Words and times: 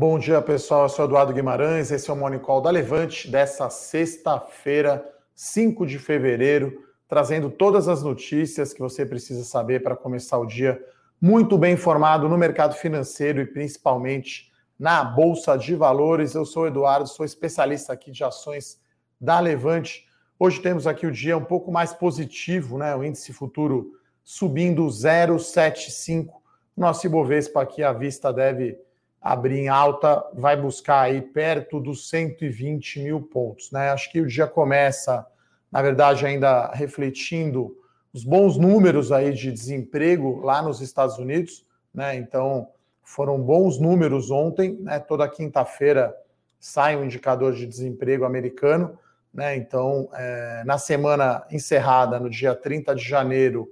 Bom 0.00 0.16
dia, 0.16 0.40
pessoal. 0.40 0.84
Eu 0.84 0.88
sou 0.88 1.06
Eduardo 1.06 1.32
Guimarães. 1.32 1.90
Esse 1.90 2.08
é 2.08 2.12
o 2.12 2.16
Morning 2.16 2.38
Call 2.38 2.60
da 2.60 2.70
Levante 2.70 3.28
dessa 3.28 3.68
sexta-feira, 3.68 5.04
5 5.34 5.84
de 5.84 5.98
fevereiro, 5.98 6.84
trazendo 7.08 7.50
todas 7.50 7.88
as 7.88 8.00
notícias 8.00 8.72
que 8.72 8.78
você 8.78 9.04
precisa 9.04 9.42
saber 9.42 9.82
para 9.82 9.96
começar 9.96 10.38
o 10.38 10.46
dia 10.46 10.80
muito 11.20 11.58
bem 11.58 11.74
informado 11.74 12.28
no 12.28 12.38
mercado 12.38 12.76
financeiro 12.76 13.40
e 13.40 13.46
principalmente 13.46 14.52
na 14.78 15.02
Bolsa 15.02 15.58
de 15.58 15.74
Valores. 15.74 16.32
Eu 16.32 16.46
sou 16.46 16.68
Eduardo, 16.68 17.08
sou 17.08 17.26
especialista 17.26 17.92
aqui 17.92 18.12
de 18.12 18.22
ações 18.22 18.80
da 19.20 19.40
Levante. 19.40 20.06
Hoje 20.38 20.60
temos 20.60 20.86
aqui 20.86 21.08
o 21.08 21.12
dia 21.12 21.36
um 21.36 21.44
pouco 21.44 21.72
mais 21.72 21.92
positivo, 21.92 22.78
né? 22.78 22.94
O 22.94 23.02
índice 23.02 23.32
futuro 23.32 23.98
subindo 24.22 24.86
0,75. 24.86 26.34
Nosso 26.76 27.04
Ibovespa 27.04 27.62
aqui 27.62 27.82
à 27.82 27.92
vista 27.92 28.32
deve 28.32 28.78
abrir 29.20 29.58
em 29.58 29.68
alta, 29.68 30.24
vai 30.32 30.56
buscar 30.56 31.02
aí 31.02 31.20
perto 31.20 31.80
dos 31.80 32.08
120 32.08 33.00
mil 33.00 33.20
pontos. 33.20 33.70
Né? 33.70 33.90
Acho 33.90 34.10
que 34.10 34.20
o 34.20 34.26
dia 34.26 34.46
começa, 34.46 35.26
na 35.70 35.82
verdade, 35.82 36.24
ainda 36.24 36.70
refletindo 36.72 37.76
os 38.12 38.24
bons 38.24 38.56
números 38.56 39.12
aí 39.12 39.32
de 39.32 39.52
desemprego 39.52 40.40
lá 40.40 40.62
nos 40.62 40.80
Estados 40.80 41.18
Unidos. 41.18 41.66
Né? 41.92 42.16
Então, 42.16 42.68
foram 43.02 43.40
bons 43.40 43.78
números 43.78 44.30
ontem. 44.30 44.78
Né? 44.80 44.98
Toda 44.98 45.28
quinta-feira 45.28 46.14
sai 46.60 46.96
um 46.96 47.04
indicador 47.04 47.52
de 47.52 47.66
desemprego 47.66 48.24
americano. 48.24 48.98
Né? 49.32 49.56
Então, 49.56 50.08
é, 50.14 50.62
na 50.64 50.78
semana 50.78 51.44
encerrada, 51.50 52.18
no 52.18 52.30
dia 52.30 52.54
30 52.54 52.94
de 52.94 53.04
janeiro, 53.04 53.68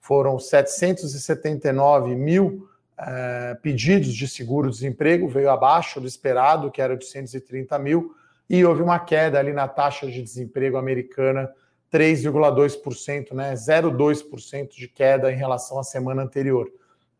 foram 0.00 0.38
779 0.38 2.14
mil 2.14 2.68
é, 2.98 3.54
pedidos 3.62 4.12
de 4.12 4.26
seguro-desemprego, 4.26 5.28
veio 5.28 5.50
abaixo 5.50 6.00
do 6.00 6.06
esperado, 6.06 6.70
que 6.70 6.82
era 6.82 6.96
de 6.96 7.04
130 7.04 7.78
mil, 7.78 8.14
e 8.50 8.64
houve 8.64 8.82
uma 8.82 8.98
queda 8.98 9.38
ali 9.38 9.52
na 9.52 9.68
taxa 9.68 10.06
de 10.06 10.22
desemprego 10.22 10.76
americana, 10.76 11.48
3,2%, 11.92 13.32
né, 13.34 13.54
0,2% 13.54 14.74
de 14.74 14.88
queda 14.88 15.32
em 15.32 15.36
relação 15.36 15.78
à 15.78 15.84
semana 15.84 16.22
anterior. 16.22 16.70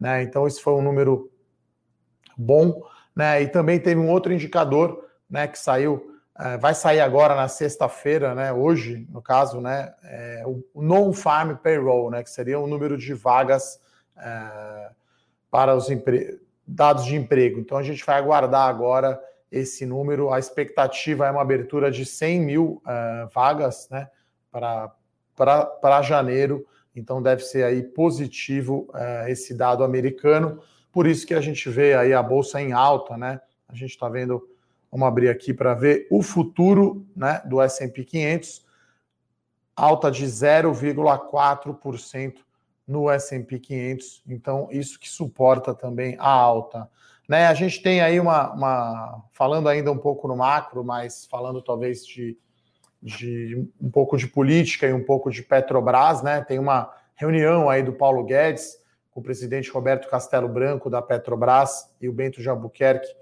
Né? 0.01 0.23
Então, 0.23 0.47
esse 0.47 0.61
foi 0.61 0.73
um 0.75 0.83
número 0.83 1.31
bom. 2.37 2.83
Né? 3.15 3.43
E 3.43 3.49
também 3.49 3.79
teve 3.79 4.01
um 4.01 4.11
outro 4.11 4.33
indicador 4.33 5.05
né, 5.29 5.47
que 5.47 5.59
saiu, 5.59 6.15
é, 6.39 6.57
vai 6.57 6.75
sair 6.75 7.01
agora 7.01 7.35
na 7.35 7.49
sexta-feira, 7.49 8.35
né, 8.35 8.53
hoje, 8.53 9.07
no 9.11 9.21
caso, 9.21 9.61
né, 9.61 9.93
é, 10.05 10.45
o 10.47 10.83
non-farm 10.83 11.57
payroll, 11.57 12.11
né, 12.11 12.23
que 12.23 12.31
seria 12.31 12.59
o 12.59 12.67
número 12.67 12.97
de 12.97 13.13
vagas 13.13 13.81
é, 14.17 14.91
para 15.51 15.75
os 15.75 15.89
dados 16.67 17.05
de 17.05 17.17
emprego. 17.17 17.59
Então 17.59 17.79
a 17.79 17.83
gente 17.83 18.05
vai 18.05 18.19
aguardar 18.19 18.69
agora 18.69 19.21
esse 19.51 19.87
número. 19.87 20.33
A 20.33 20.39
expectativa 20.39 21.27
é 21.27 21.31
uma 21.31 21.43
abertura 21.43 21.91
de 21.91 22.05
100 22.05 22.41
mil 22.41 22.83
uh, 22.85 23.29
vagas 23.35 23.89
né, 23.91 24.09
para 24.51 26.03
janeiro. 26.03 26.67
Então 26.95 27.23
deve 27.23 27.43
ser 27.43 27.65
aí 27.65 27.83
positivo 27.83 28.89
uh, 28.91 29.29
esse 29.29 29.55
dado 29.55 29.83
americano. 29.83 30.61
Por 30.93 31.07
isso 31.07 31.27
que 31.27 31.35
a 31.35 31.41
gente 31.41 31.71
vê 31.71 31.95
aí 31.95 32.13
a 32.13 32.23
bolsa 32.23 32.61
em 32.61 32.73
alta, 32.73 33.17
né? 33.17 33.41
A 33.69 33.75
gente 33.75 33.91
está 33.91 34.09
vendo, 34.09 34.49
vamos 34.91 35.07
abrir 35.07 35.29
aqui 35.29 35.53
para 35.53 35.75
ver 35.75 36.07
o 36.11 36.23
futuro 36.23 37.07
né, 37.15 37.43
do 37.45 37.61
S&P 37.61 38.05
500, 38.05 38.67
alta 39.77 40.11
de 40.11 40.25
0,4% 40.25 42.37
no 42.89 43.11
S&P 43.11 43.59
500, 43.59 44.23
então 44.27 44.67
isso 44.71 44.99
que 44.99 45.09
suporta 45.09 45.75
também 45.75 46.17
a 46.19 46.31
alta. 46.31 46.89
Né, 47.29 47.47
a 47.47 47.53
gente 47.53 47.83
tem 47.83 48.01
aí 48.01 48.19
uma, 48.19 48.51
uma, 48.55 49.25
falando 49.33 49.69
ainda 49.69 49.93
um 49.93 49.99
pouco 49.99 50.27
no 50.27 50.35
macro, 50.35 50.83
mas 50.83 51.27
falando 51.27 51.61
talvez 51.61 52.07
de, 52.07 52.39
de 53.03 53.69
um 53.79 53.91
pouco 53.91 54.17
de 54.17 54.27
política 54.27 54.87
e 54.87 54.95
um 54.95 55.05
pouco 55.05 55.31
de 55.31 55.43
Petrobras, 55.43 56.23
né? 56.23 56.41
Tem 56.41 56.59
uma 56.59 56.91
reunião 57.15 57.69
aí 57.69 57.83
do 57.83 57.93
Paulo 57.93 58.25
Guedes 58.25 58.79
com 59.11 59.21
o 59.21 59.23
presidente 59.23 59.71
Roberto 59.71 60.09
Castelo 60.09 60.49
Branco 60.49 60.89
da 60.89 61.03
Petrobras 61.03 61.95
e 62.01 62.09
o 62.09 62.13
Bento 62.15 62.41
Jabuquerque, 62.41 63.15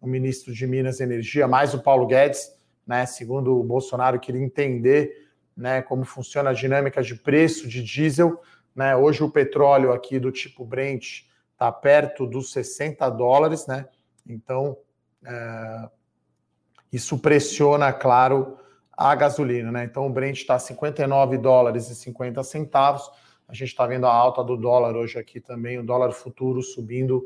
o 0.00 0.06
ministro 0.06 0.54
de 0.54 0.66
Minas 0.66 0.98
e 0.98 1.02
Energia, 1.02 1.46
mais 1.46 1.74
o 1.74 1.82
Paulo 1.82 2.06
Guedes, 2.06 2.56
né? 2.86 3.04
Segundo 3.04 3.60
o 3.60 3.62
Bolsonaro 3.62 4.18
queria 4.18 4.40
entender, 4.40 5.28
né, 5.54 5.82
como 5.82 6.04
funciona 6.04 6.48
a 6.48 6.54
dinâmica 6.54 7.02
de 7.02 7.14
preço 7.14 7.68
de 7.68 7.82
diesel 7.82 8.40
né? 8.74 8.96
Hoje 8.96 9.22
o 9.22 9.30
petróleo 9.30 9.92
aqui 9.92 10.18
do 10.18 10.30
tipo 10.30 10.64
Brent 10.64 11.22
está 11.52 11.70
perto 11.70 12.26
dos 12.26 12.52
60 12.52 13.08
dólares, 13.10 13.66
né? 13.66 13.86
Então 14.26 14.76
é, 15.24 15.88
isso 16.92 17.18
pressiona, 17.18 17.92
claro, 17.92 18.58
a 18.96 19.14
gasolina, 19.14 19.70
né? 19.70 19.84
Então 19.84 20.06
o 20.06 20.10
Brent 20.10 20.38
está 20.38 20.58
59 20.58 21.38
dólares 21.38 21.88
e 21.88 21.94
50 21.94 22.42
centavos. 22.42 23.10
A 23.48 23.54
gente 23.54 23.68
está 23.68 23.86
vendo 23.86 24.06
a 24.06 24.12
alta 24.12 24.44
do 24.44 24.56
dólar 24.56 24.94
hoje 24.96 25.18
aqui 25.18 25.40
também, 25.40 25.78
o 25.78 25.82
dólar 25.82 26.12
futuro 26.12 26.62
subindo 26.62 27.22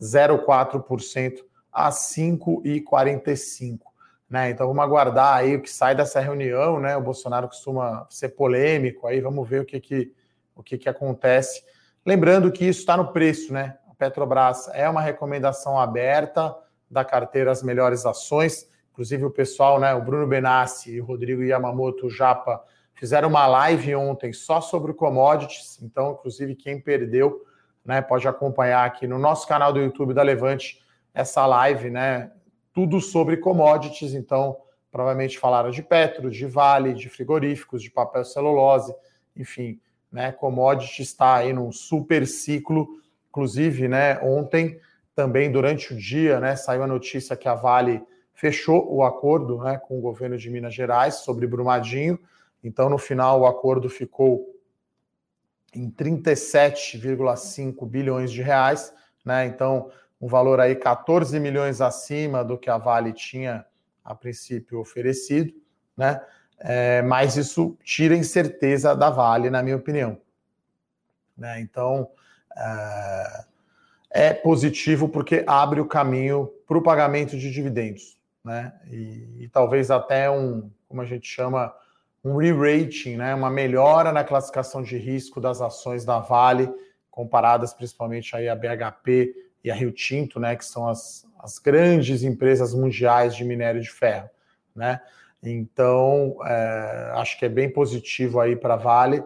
0,4% 0.00 1.44
a 1.72 1.90
5,45. 1.90 3.80
Né? 4.28 4.50
Então 4.50 4.66
vamos 4.66 4.82
aguardar 4.82 5.36
aí 5.36 5.56
o 5.56 5.62
que 5.62 5.70
sai 5.70 5.94
dessa 5.94 6.20
reunião, 6.20 6.80
né? 6.80 6.96
O 6.96 7.02
Bolsonaro 7.02 7.46
costuma 7.46 8.06
ser 8.10 8.30
polêmico, 8.30 9.06
aí 9.06 9.20
vamos 9.20 9.48
ver 9.48 9.60
o 9.60 9.64
que, 9.64 9.78
que 9.78 10.12
o 10.56 10.62
que, 10.62 10.78
que 10.78 10.88
acontece. 10.88 11.62
Lembrando 12.04 12.50
que 12.50 12.64
isso 12.64 12.80
está 12.80 12.96
no 12.96 13.12
preço, 13.12 13.52
né? 13.52 13.76
A 13.88 13.94
Petrobras 13.94 14.68
é 14.72 14.88
uma 14.88 15.00
recomendação 15.00 15.78
aberta 15.78 16.56
da 16.90 17.04
carteira 17.04 17.52
As 17.52 17.62
Melhores 17.62 18.06
Ações. 18.06 18.68
Inclusive, 18.90 19.24
o 19.24 19.30
pessoal, 19.30 19.78
né? 19.78 19.94
O 19.94 20.02
Bruno 20.02 20.26
Benassi 20.26 20.92
e 20.92 21.00
o 21.00 21.04
Rodrigo 21.04 21.42
Yamamoto 21.42 22.08
Japa 22.08 22.64
fizeram 22.94 23.28
uma 23.28 23.46
live 23.46 23.94
ontem 23.94 24.32
só 24.32 24.60
sobre 24.60 24.94
commodities. 24.94 25.78
Então, 25.82 26.12
inclusive, 26.12 26.54
quem 26.54 26.80
perdeu, 26.80 27.44
né, 27.84 28.00
pode 28.00 28.26
acompanhar 28.26 28.84
aqui 28.84 29.06
no 29.06 29.18
nosso 29.18 29.46
canal 29.46 29.72
do 29.72 29.78
YouTube 29.78 30.14
da 30.14 30.22
Levante 30.22 30.82
essa 31.12 31.46
live, 31.46 31.90
né? 31.90 32.32
Tudo 32.72 33.00
sobre 33.00 33.36
commodities. 33.36 34.14
Então, 34.14 34.56
provavelmente 34.90 35.38
falaram 35.38 35.70
de 35.70 35.82
petro, 35.82 36.30
de 36.30 36.46
vale, 36.46 36.94
de 36.94 37.08
frigoríficos, 37.08 37.82
de 37.82 37.90
papel 37.90 38.24
celulose, 38.24 38.94
enfim, 39.36 39.78
né? 40.10 40.32
Commodity 40.32 41.02
está 41.02 41.36
aí 41.36 41.52
num 41.52 41.70
super 41.72 42.26
ciclo. 42.26 42.88
Inclusive, 43.28 43.86
né, 43.88 44.18
ontem, 44.20 44.80
também 45.14 45.52
durante 45.52 45.92
o 45.92 45.96
dia, 45.96 46.40
né, 46.40 46.56
saiu 46.56 46.82
a 46.82 46.86
notícia 46.86 47.36
que 47.36 47.48
a 47.48 47.54
Vale 47.54 48.02
fechou 48.32 48.90
o 48.94 49.02
acordo 49.02 49.58
né, 49.62 49.78
com 49.78 49.98
o 49.98 50.00
governo 50.00 50.36
de 50.36 50.50
Minas 50.50 50.74
Gerais 50.74 51.16
sobre 51.16 51.46
Brumadinho. 51.46 52.18
Então, 52.62 52.88
no 52.88 52.98
final, 52.98 53.40
o 53.40 53.46
acordo 53.46 53.88
ficou 53.88 54.54
em 55.74 55.90
37,5 55.90 57.86
bilhões 57.86 58.32
de 58.32 58.42
reais, 58.42 58.92
né? 59.24 59.46
Então, 59.46 59.90
um 60.20 60.26
valor 60.26 60.60
aí 60.60 60.74
14 60.74 61.38
milhões 61.38 61.80
acima 61.80 62.42
do 62.42 62.56
que 62.56 62.70
a 62.70 62.78
Vale 62.78 63.12
tinha 63.12 63.66
a 64.04 64.14
princípio 64.14 64.80
oferecido, 64.80 65.52
né? 65.96 66.20
É, 66.58 67.02
mas 67.02 67.36
isso 67.36 67.76
tira 67.84 68.16
incerteza 68.16 68.94
da 68.94 69.10
Vale, 69.10 69.50
na 69.50 69.62
minha 69.62 69.76
opinião. 69.76 70.18
Né? 71.36 71.60
Então, 71.60 72.08
é, 72.56 73.44
é, 74.10 74.32
positivo 74.32 75.08
porque 75.08 75.44
abre 75.46 75.80
o 75.80 75.86
caminho 75.86 76.50
para 76.66 76.78
o 76.78 76.82
pagamento 76.82 77.36
de 77.36 77.50
dividendos, 77.50 78.18
né? 78.42 78.72
E, 78.90 79.44
e, 79.44 79.48
talvez 79.52 79.90
até 79.90 80.30
um, 80.30 80.70
como 80.88 81.02
a 81.02 81.04
gente 81.04 81.28
chama, 81.28 81.74
um 82.24 82.36
re-rating, 82.36 83.16
né? 83.16 83.34
Uma 83.34 83.50
melhora 83.50 84.12
na 84.12 84.24
classificação 84.24 84.82
de 84.82 84.96
risco 84.96 85.40
das 85.40 85.60
ações 85.60 86.04
da 86.04 86.18
Vale, 86.18 86.72
comparadas 87.10 87.74
principalmente 87.74 88.34
aí 88.34 88.48
a 88.48 88.56
BHP 88.56 89.34
e 89.62 89.70
a 89.70 89.74
Rio 89.74 89.92
Tinto, 89.92 90.40
né? 90.40 90.56
Que 90.56 90.64
são 90.64 90.88
as, 90.88 91.26
as 91.38 91.58
grandes 91.58 92.22
empresas 92.22 92.72
mundiais 92.72 93.36
de 93.36 93.44
minério 93.44 93.82
de 93.82 93.90
ferro, 93.90 94.30
né? 94.74 95.00
Então, 95.42 96.36
é, 96.44 97.12
acho 97.14 97.38
que 97.38 97.44
é 97.44 97.48
bem 97.48 97.70
positivo 97.70 98.40
aí 98.40 98.56
para 98.56 98.74
a 98.74 98.78
Vale. 98.78 99.22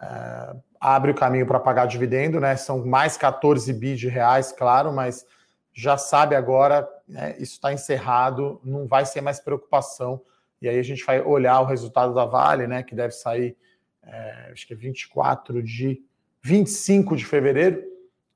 É, 0.00 0.56
abre 0.80 1.12
o 1.12 1.14
caminho 1.14 1.46
para 1.46 1.60
pagar 1.60 1.86
dividendo, 1.86 2.40
né? 2.40 2.56
São 2.56 2.84
mais 2.84 3.16
14 3.16 3.72
bi 3.72 3.94
de 3.94 4.08
reais, 4.08 4.52
claro, 4.52 4.92
mas 4.92 5.24
já 5.72 5.96
sabe 5.96 6.34
agora, 6.34 6.86
né, 7.08 7.34
isso 7.38 7.54
está 7.54 7.72
encerrado, 7.72 8.60
não 8.62 8.86
vai 8.86 9.06
ser 9.06 9.22
mais 9.22 9.40
preocupação. 9.40 10.20
E 10.60 10.68
aí 10.68 10.78
a 10.78 10.82
gente 10.82 11.04
vai 11.04 11.20
olhar 11.20 11.60
o 11.60 11.64
resultado 11.64 12.14
da 12.14 12.24
Vale, 12.24 12.66
né? 12.66 12.82
Que 12.82 12.94
deve 12.94 13.12
sair, 13.12 13.56
é, 14.04 14.50
acho 14.52 14.66
que 14.66 14.74
é 14.74 14.76
24 14.76 15.62
de 15.62 16.02
25 16.42 17.16
de 17.16 17.24
fevereiro, 17.24 17.82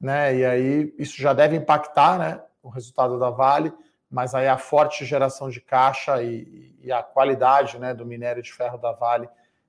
né? 0.01 0.35
E 0.37 0.45
aí 0.45 0.95
isso 0.99 1.21
já 1.21 1.33
deve 1.33 1.57
impactar, 1.57 2.19
né? 2.19 2.41
O 2.63 2.69
resultado 2.69 3.19
da 3.19 3.31
Vale 3.31 3.73
mas 4.17 4.35
aí 4.35 4.49
a 4.49 4.57
forte 4.57 5.05
geração 5.05 5.51
de 5.51 5.61
caixa 5.61 6.23
e, 6.23 6.75
e 6.83 6.91
a 6.91 7.03
qualidade 7.03 7.79
né, 7.79 7.93
do 7.93 8.07
minério 8.07 8.43
de 8.43 8.51
ferro 8.51 8.79
da 8.79 8.91
Vale 8.91 9.29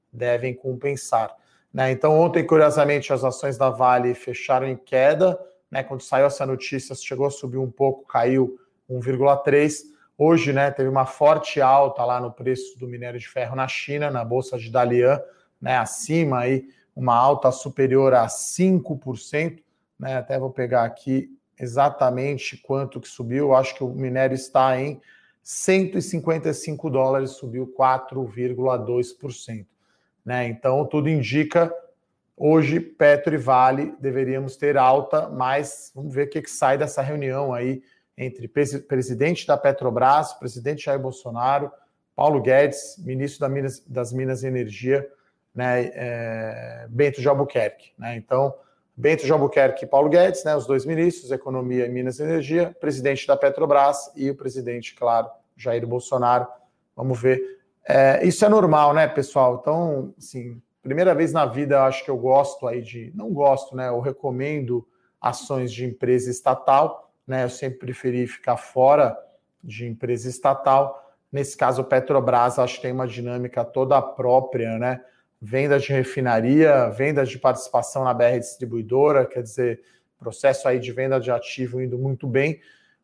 devem 0.10 0.54
compensar. 0.54 1.36
Né? 1.74 1.92
Então, 1.92 2.18
ontem, 2.18 2.48
curiosamente, 2.48 3.12
as 3.12 3.26
ações 3.26 3.58
da 3.58 3.70
Vale 3.70 4.14
fecharam 4.14 4.66
em 4.66 4.78
queda. 4.78 5.38
Né? 5.70 5.84
Quando 5.84 6.00
saiu 6.00 6.28
essa 6.28 6.46
notícia, 6.46 6.96
chegou 6.96 7.28
a 7.28 7.30
subir 7.30 7.58
um 7.58 7.70
pouco, 7.70 8.08
caiu 8.08 8.58
1,3. 8.90 9.82
Hoje, 10.18 10.54
né, 10.54 10.72
teve 10.72 10.88
uma 10.88 11.06
forte 11.06 11.60
alta 11.60 12.06
lá 12.06 12.22
no 12.22 12.32
preço 12.32 12.80
do 12.80 12.88
minério 12.88 13.20
de 13.20 13.28
ferro 13.28 13.54
na 13.54 13.68
China, 13.68 14.10
na 14.10 14.24
bolsa 14.24 14.58
de 14.58 14.72
Dalian, 14.72 15.22
né, 15.62 15.78
acima 15.78 16.40
aí, 16.40 16.70
uma 16.96 17.18
alta 17.18 17.52
superior 17.52 18.14
a 18.14 18.28
5%, 18.28 19.62
né? 20.00 20.16
Até 20.16 20.40
vou 20.40 20.52
pegar 20.52 20.86
aqui 20.86 21.37
exatamente 21.60 22.58
quanto 22.58 23.00
que 23.00 23.08
subiu. 23.08 23.54
Acho 23.54 23.76
que 23.76 23.84
o 23.84 23.90
minério 23.90 24.36
está 24.36 24.80
em 24.80 25.02
155 25.44 26.90
dólares, 26.90 27.32
subiu 27.32 27.74
4,2%. 27.78 29.66
Né? 30.26 30.48
Então, 30.48 30.86
tudo 30.86 31.10
indica 31.10 31.74
hoje 32.36 32.80
Petro 32.80 33.34
e 33.34 33.38
Vale 33.38 33.96
deveríamos 34.00 34.58
ter 34.58 34.78
alta, 34.78 35.30
mas 35.30 35.92
vamos 35.96 36.14
ver 36.14 36.28
o 36.28 36.30
que, 36.30 36.42
que 36.42 36.52
sai 36.52 36.78
dessa 36.78 37.02
reunião 37.02 37.54
aí 37.54 37.82
entre 38.18 38.48
presidente 38.48 39.48
da 39.48 39.56
Petrobras, 39.56 40.34
presidente 40.34 40.86
Jair 40.86 41.00
Bolsonaro, 41.00 41.72
Paulo 42.16 42.42
Guedes, 42.42 42.98
ministro 42.98 43.42
da 43.42 43.48
Minas, 43.48 43.80
das 43.88 44.12
Minas 44.12 44.44
e 44.44 44.48
Energia, 44.48 45.08
né, 45.54 45.92
é, 45.94 46.88
Bento 46.90 47.22
de 47.22 47.28
Albuquerque. 47.28 47.92
Né? 47.98 48.16
Então, 48.16 48.54
Bento 49.00 49.24
de 49.24 49.32
e 49.32 49.86
Paulo 49.86 50.10
Guedes, 50.10 50.44
né, 50.44 50.56
os 50.56 50.66
dois 50.66 50.84
ministros, 50.84 51.30
Economia 51.30 51.86
e 51.86 51.90
Minas 51.90 52.18
e 52.18 52.24
Energia, 52.24 52.76
presidente 52.80 53.28
da 53.28 53.38
Petrobras 53.38 54.12
e 54.16 54.28
o 54.32 54.36
presidente, 54.36 54.96
claro, 54.96 55.30
Jair 55.56 55.86
Bolsonaro. 55.86 56.48
Vamos 56.96 57.22
ver. 57.22 57.40
É, 57.88 58.26
isso 58.26 58.44
é 58.44 58.50
normal, 58.50 58.96
né, 58.96 59.08
pessoal? 59.08 59.60
Então, 59.62 60.16
assim, 60.18 60.60
primeira 60.82 61.14
vez 61.14 61.32
na 61.32 61.46
vida, 61.46 61.84
acho 61.84 62.04
que 62.04 62.10
eu 62.10 62.18
gosto 62.18 62.68
aí 62.68 62.82
de. 62.82 63.12
Não 63.14 63.32
gosto, 63.32 63.76
né? 63.76 63.90
Eu 63.90 64.00
recomendo 64.00 64.88
ações 65.22 65.72
de 65.72 65.86
empresa 65.86 66.32
estatal, 66.32 67.14
né? 67.28 67.44
Eu 67.44 67.50
sempre 67.50 67.78
preferi 67.78 68.26
ficar 68.26 68.58
fora 68.58 69.16
de 69.64 69.86
empresa 69.86 70.28
estatal. 70.28 71.14
Nesse 71.32 71.56
caso, 71.56 71.84
Petrobras, 71.84 72.58
acho 72.58 72.78
que 72.78 72.82
tem 72.82 72.94
uma 72.94 73.08
dinâmica 73.08 73.64
toda 73.64 74.02
própria, 74.02 74.80
né? 74.80 75.02
Vendas 75.42 75.84
de 75.84 75.94
refinaria, 75.94 76.90
vendas 76.90 77.30
de 77.30 77.38
participação 77.38 78.04
na 78.04 78.14
BR 78.14 78.40
distribuidora, 78.40 79.26
quer 79.26 79.44
dizer, 79.44 79.82
processo 80.18 80.68
aí 80.68 80.80
de 80.80 80.92
venda 80.92 81.20
de 81.20 81.32
ativo 81.32 81.82
indo 81.82 81.98
muito 81.98 82.28
bem. 82.28 82.60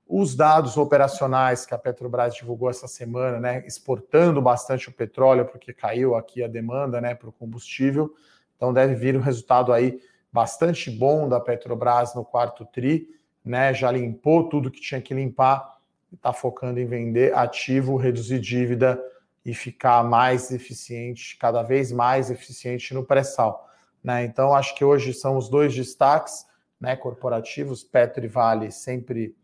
Os 0.07 0.35
dados 0.35 0.77
operacionais 0.77 1.65
que 1.65 1.73
a 1.73 1.77
Petrobras 1.77 2.35
divulgou 2.35 2.69
essa 2.69 2.87
semana, 2.87 3.39
né, 3.39 3.63
exportando 3.65 4.41
bastante 4.41 4.89
o 4.89 4.91
petróleo, 4.91 5.45
porque 5.45 5.73
caiu 5.73 6.15
aqui 6.15 6.43
a 6.43 6.47
demanda 6.47 6.99
né, 6.99 7.15
para 7.15 7.29
o 7.29 7.31
combustível. 7.31 8.13
Então 8.55 8.73
deve 8.73 8.95
vir 8.95 9.15
um 9.15 9.21
resultado 9.21 9.71
aí 9.71 9.99
bastante 10.31 10.89
bom 10.89 11.29
da 11.29 11.39
Petrobras 11.39 12.15
no 12.15 12.25
quarto 12.25 12.65
TRI, 12.65 13.07
né? 13.45 13.73
Já 13.73 13.91
limpou 13.91 14.49
tudo 14.49 14.71
que 14.71 14.81
tinha 14.81 15.01
que 15.01 15.13
limpar, 15.13 15.77
está 16.11 16.33
focando 16.33 16.79
em 16.79 16.85
vender 16.85 17.35
ativo, 17.35 17.97
reduzir 17.97 18.39
dívida 18.39 18.99
e 19.45 19.53
ficar 19.53 20.03
mais 20.03 20.51
eficiente, 20.51 21.37
cada 21.37 21.61
vez 21.61 21.91
mais 21.91 22.31
eficiente 22.31 22.93
no 22.93 23.03
pré-sal. 23.03 23.69
Né? 24.03 24.23
Então, 24.23 24.53
acho 24.53 24.75
que 24.75 24.85
hoje 24.85 25.13
são 25.13 25.37
os 25.37 25.49
dois 25.49 25.73
destaques 25.75 26.45
né, 26.79 26.95
corporativos, 26.95 27.83
Petro 27.83 28.25
e 28.25 28.27
Vale 28.27 28.71
sempre 28.71 29.35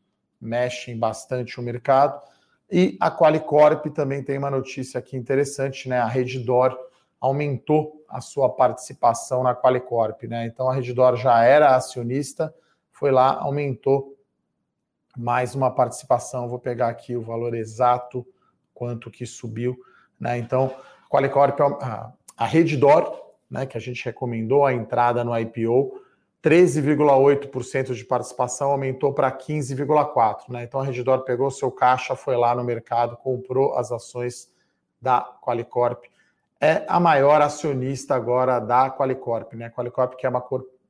mexem 0.42 0.98
bastante 0.98 1.60
o 1.60 1.64
mercado, 1.64 2.22
e 2.72 2.98
a 3.00 3.10
Qualicorp 3.10 3.88
também 3.88 4.24
tem 4.24 4.38
uma 4.38 4.52
notícia 4.52 5.00
aqui 5.00 5.18
interessante, 5.18 5.90
né? 5.90 5.98
A 5.98 6.06
Redditor 6.06 6.78
aumentou 7.20 8.06
a 8.08 8.22
sua 8.22 8.48
participação 8.48 9.42
na 9.42 9.56
Qualicorp, 9.56 10.24
né? 10.24 10.46
Então 10.46 10.70
a 10.70 10.74
Redditor 10.76 11.16
já 11.16 11.44
era 11.44 11.76
acionista, 11.76 12.54
foi 12.92 13.10
lá, 13.12 13.40
aumentou 13.40 14.16
mais 15.18 15.56
uma 15.56 15.74
participação. 15.74 16.48
Vou 16.48 16.60
pegar 16.60 16.90
aqui 16.90 17.16
o 17.16 17.24
valor 17.24 17.56
exato 17.56 18.26
quanto 18.80 19.12
que 19.12 19.26
subiu 19.26 19.78
né? 20.20 20.38
Então, 20.38 20.76
Qualicorp, 21.10 21.60
a, 21.82 22.12
a 22.38 22.46
Reddor, 22.46 23.32
né, 23.50 23.66
que 23.66 23.78
a 23.78 23.82
gente 23.82 24.04
recomendou 24.04 24.66
a 24.66 24.74
entrada 24.74 25.24
no 25.24 25.38
IPO, 25.38 26.02
13,8% 26.44 27.94
de 27.94 28.06
participação 28.06 28.72
aumentou 28.72 29.14
para 29.14 29.32
15,4%. 29.32 30.50
Né? 30.50 30.64
Então 30.64 30.80
a 30.80 30.84
Redditor 30.84 31.24
pegou 31.24 31.50
seu 31.52 31.72
caixa, 31.72 32.16
foi 32.16 32.38
lá 32.38 32.56
no 32.56 32.64
mercado, 32.64 33.18
comprou 33.18 33.76
as 33.76 33.92
ações 33.92 34.50
da 35.02 35.22
Qualicorp. 35.42 36.06
É 36.62 36.86
a 36.88 37.00
maior 37.00 37.42
acionista 37.42 38.16
agora 38.16 38.60
da 38.60 38.90
Qualicorp. 38.90 39.54
Né? 39.54 39.66
A 39.66 39.70
Qualicorp, 39.70 40.16
que 40.16 40.26
é 40.26 40.30
uma 40.30 40.44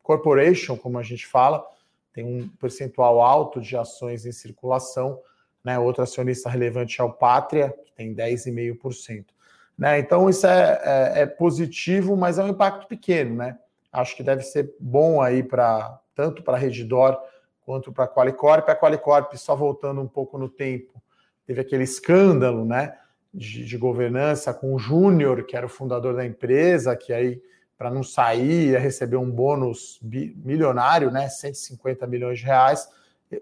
corporation, 0.03 0.77
como 0.77 0.99
a 0.99 1.03
gente 1.03 1.25
fala, 1.25 1.65
tem 2.13 2.25
um 2.25 2.47
percentual 2.59 3.19
alto 3.19 3.59
de 3.59 3.75
ações 3.75 4.27
em 4.27 4.31
circulação. 4.31 5.19
Né? 5.63 5.77
Outro 5.77 6.03
acionista 6.03 6.49
relevante 6.49 6.99
é 6.99 7.03
o 7.03 7.11
Pátria, 7.11 7.73
tem 7.95 8.13
10,5%. 8.13 9.25
Né? 9.77 9.99
Então, 9.99 10.29
isso 10.29 10.45
é, 10.45 10.81
é, 10.83 11.21
é, 11.21 11.25
positivo, 11.25 12.17
mas 12.17 12.37
é 12.37 12.43
um 12.43 12.49
impacto 12.49 12.87
pequeno. 12.87 13.35
Né? 13.35 13.57
Acho 13.91 14.15
que 14.15 14.23
deve 14.23 14.43
ser 14.43 14.73
bom 14.79 15.21
aí 15.21 15.41
para 15.41 15.99
tanto 16.13 16.43
para 16.43 16.57
a 16.57 16.59
Redditor 16.59 17.17
quanto 17.61 17.93
para 17.93 18.03
a 18.03 18.07
Qualicorp. 18.07 18.67
A 18.67 18.75
Qualicorp, 18.75 19.33
só 19.35 19.55
voltando 19.55 20.01
um 20.01 20.07
pouco 20.07 20.37
no 20.37 20.49
tempo, 20.49 21.01
teve 21.45 21.61
aquele 21.61 21.83
escândalo 21.83 22.65
né, 22.65 22.97
de, 23.33 23.63
de 23.63 23.77
governança 23.77 24.53
com 24.53 24.73
o 24.73 24.79
Júnior, 24.79 25.45
que 25.45 25.55
era 25.55 25.65
o 25.65 25.69
fundador 25.69 26.15
da 26.15 26.25
empresa, 26.25 26.95
que 26.95 27.13
aí, 27.13 27.41
para 27.77 27.89
não 27.89 28.03
sair, 28.03 28.71
ia 28.71 28.79
receber 28.79 29.15
um 29.15 29.31
bônus 29.31 29.99
milionário, 30.01 31.09
né, 31.09 31.29
150 31.29 32.05
milhões 32.05 32.39
de 32.39 32.45
reais. 32.45 32.89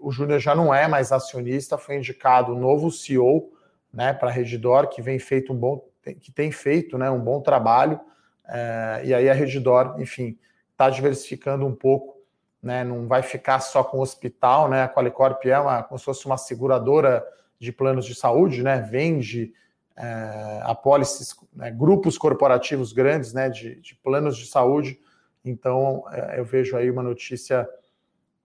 O 0.00 0.10
Júnior 0.10 0.38
já 0.38 0.54
não 0.54 0.72
é 0.72 0.86
mais 0.86 1.12
acionista, 1.12 1.78
foi 1.78 1.96
indicado 1.96 2.52
o 2.52 2.58
novo 2.58 2.90
CEO 2.90 3.52
né, 3.92 4.12
para 4.12 4.28
a 4.28 4.32
Redditor, 4.32 4.88
que 4.88 5.00
vem 5.00 5.18
feito 5.18 5.52
um 5.52 5.56
bom, 5.56 5.88
que 6.20 6.30
tem 6.30 6.50
feito 6.50 6.98
né, 6.98 7.10
um 7.10 7.20
bom 7.20 7.40
trabalho, 7.40 7.98
é, 8.46 9.02
e 9.04 9.14
aí 9.14 9.28
a 9.28 9.32
Redditor, 9.32 9.96
enfim, 9.98 10.38
está 10.72 10.90
diversificando 10.90 11.66
um 11.66 11.74
pouco, 11.74 12.18
né, 12.62 12.84
não 12.84 13.06
vai 13.06 13.22
ficar 13.22 13.60
só 13.60 13.82
com 13.82 13.98
o 13.98 14.02
hospital, 14.02 14.68
né, 14.68 14.82
a 14.82 14.88
Qualicorp 14.88 15.44
é 15.46 15.58
uma, 15.58 15.82
como 15.82 15.98
se 15.98 16.04
fosse 16.04 16.26
uma 16.26 16.36
seguradora 16.36 17.26
de 17.58 17.72
planos 17.72 18.04
de 18.04 18.14
saúde, 18.14 18.62
né, 18.62 18.80
vende 18.80 19.52
é, 19.96 20.60
apólices, 20.64 21.34
né, 21.52 21.70
grupos 21.70 22.16
corporativos 22.18 22.92
grandes 22.92 23.32
né, 23.32 23.48
de, 23.48 23.80
de 23.80 23.94
planos 23.96 24.36
de 24.36 24.46
saúde, 24.46 25.00
então 25.44 26.04
é, 26.12 26.38
eu 26.38 26.44
vejo 26.44 26.76
aí 26.76 26.90
uma 26.90 27.02
notícia 27.02 27.68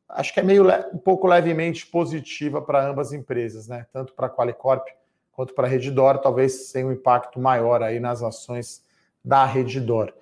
acho 0.10 0.33
que 0.33 0.39
é 0.39 0.43
meio 0.43 0.65
um 0.93 0.98
pouco 0.98 1.27
levemente 1.27 1.86
positiva 1.88 2.62
para 2.62 2.88
ambas 2.88 3.13
empresas, 3.13 3.67
né? 3.67 3.86
Tanto 3.91 4.13
para 4.13 4.27
a 4.27 4.29
Qualicorp 4.29 4.88
quanto 5.31 5.53
para 5.53 5.67
a 5.67 5.69
Redditor, 5.69 6.19
talvez 6.19 6.72
tenha 6.72 6.86
um 6.86 6.91
impacto 6.91 7.39
maior 7.39 7.81
aí 7.81 8.00
nas 8.00 8.22
ações 8.22 8.83
da 9.24 9.45
Redditor. 9.45 10.13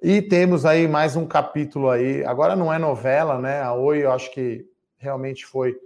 E 0.00 0.22
temos 0.22 0.64
aí 0.64 0.86
mais 0.86 1.16
um 1.16 1.26
capítulo 1.26 1.90
aí, 1.90 2.24
agora 2.24 2.54
não 2.54 2.72
é 2.72 2.78
novela, 2.78 3.38
né? 3.38 3.60
A 3.62 3.72
Oi, 3.72 4.04
eu 4.04 4.12
acho 4.12 4.30
que 4.30 4.68
realmente 4.98 5.46
foi 5.46 5.76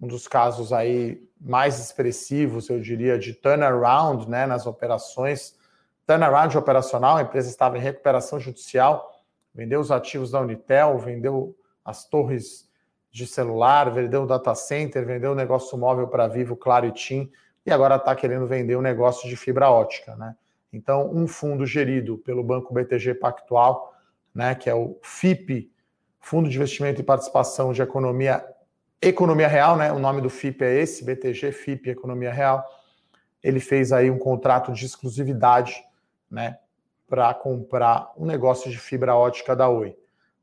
um 0.00 0.06
dos 0.06 0.28
casos 0.28 0.72
aí 0.72 1.26
mais 1.40 1.80
expressivos, 1.80 2.68
eu 2.68 2.80
diria, 2.80 3.18
de 3.18 3.34
turnaround, 3.34 4.28
né, 4.28 4.46
nas 4.46 4.66
operações. 4.66 5.56
Turnaround 6.06 6.56
operacional, 6.56 7.16
a 7.16 7.22
empresa 7.22 7.48
estava 7.48 7.78
em 7.78 7.80
recuperação 7.80 8.38
judicial, 8.38 9.10
vendeu 9.54 9.80
os 9.80 9.90
ativos 9.90 10.30
da 10.30 10.40
Unitel, 10.40 10.98
vendeu 10.98 11.56
as 11.84 12.04
torres 12.08 12.68
de 13.12 13.26
celular, 13.26 13.90
vendeu 13.90 14.22
o 14.22 14.26
data 14.26 14.54
center, 14.54 15.04
vendeu 15.04 15.32
o 15.32 15.34
negócio 15.34 15.76
móvel 15.76 16.08
para 16.08 16.26
Vivo, 16.26 16.56
Claro 16.56 16.86
e 16.86 16.92
TIM, 16.92 17.30
e 17.64 17.70
agora 17.70 17.96
está 17.96 18.16
querendo 18.16 18.46
vender 18.46 18.74
um 18.74 18.80
negócio 18.80 19.28
de 19.28 19.36
fibra 19.36 19.70
ótica, 19.70 20.16
né? 20.16 20.34
Então, 20.72 21.14
um 21.14 21.28
fundo 21.28 21.66
gerido 21.66 22.16
pelo 22.16 22.42
Banco 22.42 22.72
BTG 22.72 23.14
Pactual, 23.14 23.92
né, 24.34 24.54
que 24.54 24.70
é 24.70 24.74
o 24.74 24.98
FIP, 25.02 25.70
Fundo 26.18 26.48
de 26.48 26.56
Investimento 26.56 27.00
e 27.00 27.04
Participação 27.04 27.72
de 27.72 27.82
Economia 27.82 28.42
Economia 29.04 29.48
Real, 29.48 29.76
né? 29.76 29.92
O 29.92 29.98
nome 29.98 30.20
do 30.20 30.30
FIP 30.30 30.62
é 30.64 30.80
esse, 30.80 31.04
BTG 31.04 31.50
FIP 31.50 31.90
Economia 31.90 32.32
Real. 32.32 32.64
Ele 33.42 33.58
fez 33.58 33.92
aí 33.92 34.08
um 34.08 34.18
contrato 34.18 34.72
de 34.72 34.86
exclusividade, 34.86 35.84
né, 36.30 36.58
para 37.08 37.34
comprar 37.34 38.12
um 38.16 38.24
negócio 38.24 38.70
de 38.70 38.78
fibra 38.78 39.16
ótica 39.16 39.56
da 39.56 39.68
Oi, 39.68 39.96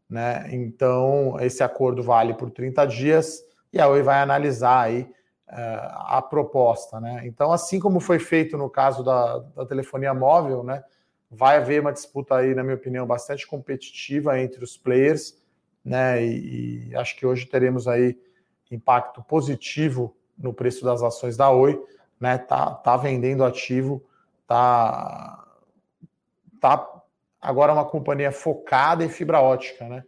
né? 0.09 0.47
Então, 0.51 1.37
esse 1.39 1.61
acordo 1.61 2.01
vale 2.01 2.33
por 2.33 2.49
30 2.49 2.85
dias 2.85 3.43
e 3.71 3.79
a 3.79 3.87
Oi 3.87 4.01
vai 4.01 4.21
analisar 4.21 4.81
aí 4.81 5.09
a 5.51 6.21
proposta, 6.21 6.99
né? 6.99 7.21
Então, 7.25 7.51
assim 7.51 7.79
como 7.79 7.99
foi 7.99 8.19
feito 8.19 8.55
no 8.55 8.69
caso 8.69 9.03
da, 9.03 9.39
da, 9.39 9.65
telefonia 9.65 10.13
móvel, 10.13 10.63
né? 10.63 10.83
Vai 11.29 11.57
haver 11.57 11.81
uma 11.81 11.91
disputa 11.91 12.35
aí, 12.35 12.53
na 12.53 12.63
minha 12.63 12.75
opinião, 12.75 13.05
bastante 13.05 13.47
competitiva 13.47 14.39
entre 14.39 14.63
os 14.63 14.77
players, 14.77 15.41
né? 15.83 16.23
E, 16.23 16.89
e 16.89 16.95
acho 16.95 17.15
que 17.15 17.25
hoje 17.25 17.47
teremos 17.47 17.87
aí 17.87 18.15
impacto 18.69 19.23
positivo 19.23 20.15
no 20.37 20.53
preço 20.53 20.85
das 20.85 21.01
ações 21.01 21.35
da 21.35 21.49
Oi, 21.49 21.83
né? 22.19 22.37
Tá, 22.37 22.71
tá 22.71 22.95
vendendo 22.95 23.43
ativo, 23.43 24.03
tá, 24.45 25.43
tá 26.61 26.98
agora 27.41 27.73
uma 27.73 27.85
companhia 27.85 28.31
focada 28.31 29.03
em 29.03 29.09
fibra 29.09 29.41
ótica, 29.41 29.87
né? 29.87 30.03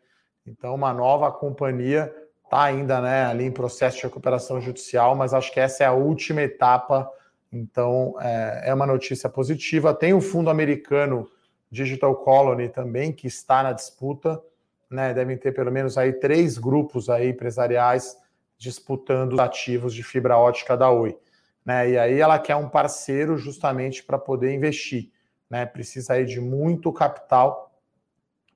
Então, 0.45 0.73
uma 0.75 0.93
nova 0.93 1.31
companhia 1.31 2.13
está 2.43 2.63
ainda 2.63 2.99
né, 2.99 3.25
ali 3.25 3.45
em 3.45 3.51
processo 3.51 3.97
de 3.97 4.03
recuperação 4.03 4.59
judicial, 4.59 5.15
mas 5.15 5.33
acho 5.33 5.53
que 5.53 5.59
essa 5.59 5.83
é 5.83 5.87
a 5.87 5.93
última 5.93 6.41
etapa. 6.41 7.09
Então, 7.51 8.15
é, 8.19 8.63
é 8.65 8.73
uma 8.73 8.85
notícia 8.85 9.29
positiva. 9.29 9.93
Tem 9.93 10.13
o 10.13 10.19
fundo 10.21 10.49
americano 10.49 11.29
Digital 11.69 12.15
Colony 12.17 12.67
também, 12.67 13.11
que 13.13 13.27
está 13.27 13.63
na 13.63 13.71
disputa. 13.71 14.41
Né, 14.89 15.13
devem 15.13 15.37
ter 15.37 15.53
pelo 15.53 15.71
menos 15.71 15.97
aí 15.97 16.11
três 16.11 16.57
grupos 16.57 17.09
aí 17.09 17.29
empresariais 17.29 18.17
disputando 18.57 19.33
os 19.33 19.39
ativos 19.39 19.93
de 19.93 20.03
fibra 20.03 20.37
ótica 20.37 20.75
da 20.75 20.91
Oi. 20.91 21.17
Né, 21.65 21.91
e 21.91 21.97
aí 21.97 22.19
ela 22.19 22.37
quer 22.37 22.57
um 22.57 22.67
parceiro 22.67 23.37
justamente 23.37 24.03
para 24.03 24.17
poder 24.17 24.53
investir. 24.53 25.09
Né, 25.51 25.65
precisa 25.65 26.13
aí 26.13 26.25
de 26.25 26.39
muito 26.39 26.93
capital 26.93 27.77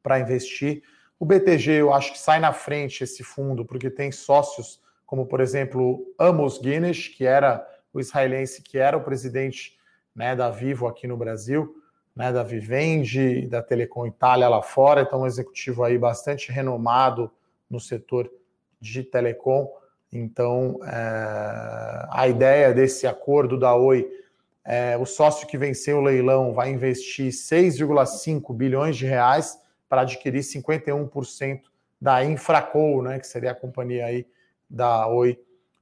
para 0.02 0.18
investir. 0.18 0.82
O 1.20 1.26
BTG, 1.26 1.82
eu 1.82 1.94
acho 1.94 2.14
que 2.14 2.20
sai 2.20 2.40
na 2.40 2.54
frente 2.54 3.04
esse 3.04 3.22
fundo, 3.22 3.66
porque 3.66 3.90
tem 3.90 4.14
sócios 4.14 4.82
como, 5.06 5.26
por 5.26 5.42
exemplo, 5.42 6.06
Amos 6.18 6.58
Guinness, 6.58 7.10
que 7.10 7.26
era 7.26 7.68
o 7.94 8.00
israelense, 8.00 8.62
que 8.62 8.78
era 8.78 8.98
o 8.98 9.04
presidente 9.04 9.78
né, 10.16 10.38
da 10.38 10.50
Vivo 10.50 10.88
aqui 10.88 11.06
no 11.06 11.18
Brasil, 11.18 11.76
né, 12.16 12.32
da 12.32 12.44
Vivendi, 12.44 13.46
da 13.46 13.62
Telecom 13.62 14.08
Itália 14.08 14.48
lá 14.48 14.62
fora, 14.62 15.02
então 15.02 15.22
um 15.22 15.28
executivo 15.28 15.84
aí 15.84 15.98
bastante 15.98 16.50
renomado 16.50 17.30
no 17.70 17.80
setor 17.80 18.32
de 18.80 19.04
telecom. 19.04 19.70
Então, 20.12 20.80
é, 20.86 22.08
a 22.10 22.26
ideia 22.28 22.74
desse 22.74 23.06
acordo 23.06 23.60
da 23.60 23.76
Oi 23.76 24.10
é 24.66 24.98
o 24.98 25.06
sócio 25.06 25.48
que 25.48 25.58
venceu 25.58 25.98
o 25.98 26.02
leilão 26.02 26.54
vai 26.54 26.72
investir 26.72 27.32
6,5 27.32 28.54
bilhões 28.54 28.98
de 28.98 29.06
reais 29.06 29.60
para 29.88 30.02
adquirir 30.02 30.42
51% 30.42 31.62
da 32.02 32.24
Infraco, 32.26 33.02
né, 33.02 33.20
que 33.20 33.28
seria 33.28 33.52
a 33.52 33.56
companhia 33.56 34.06
aí 34.06 34.26
da 34.70 35.08
Oi 35.08 35.40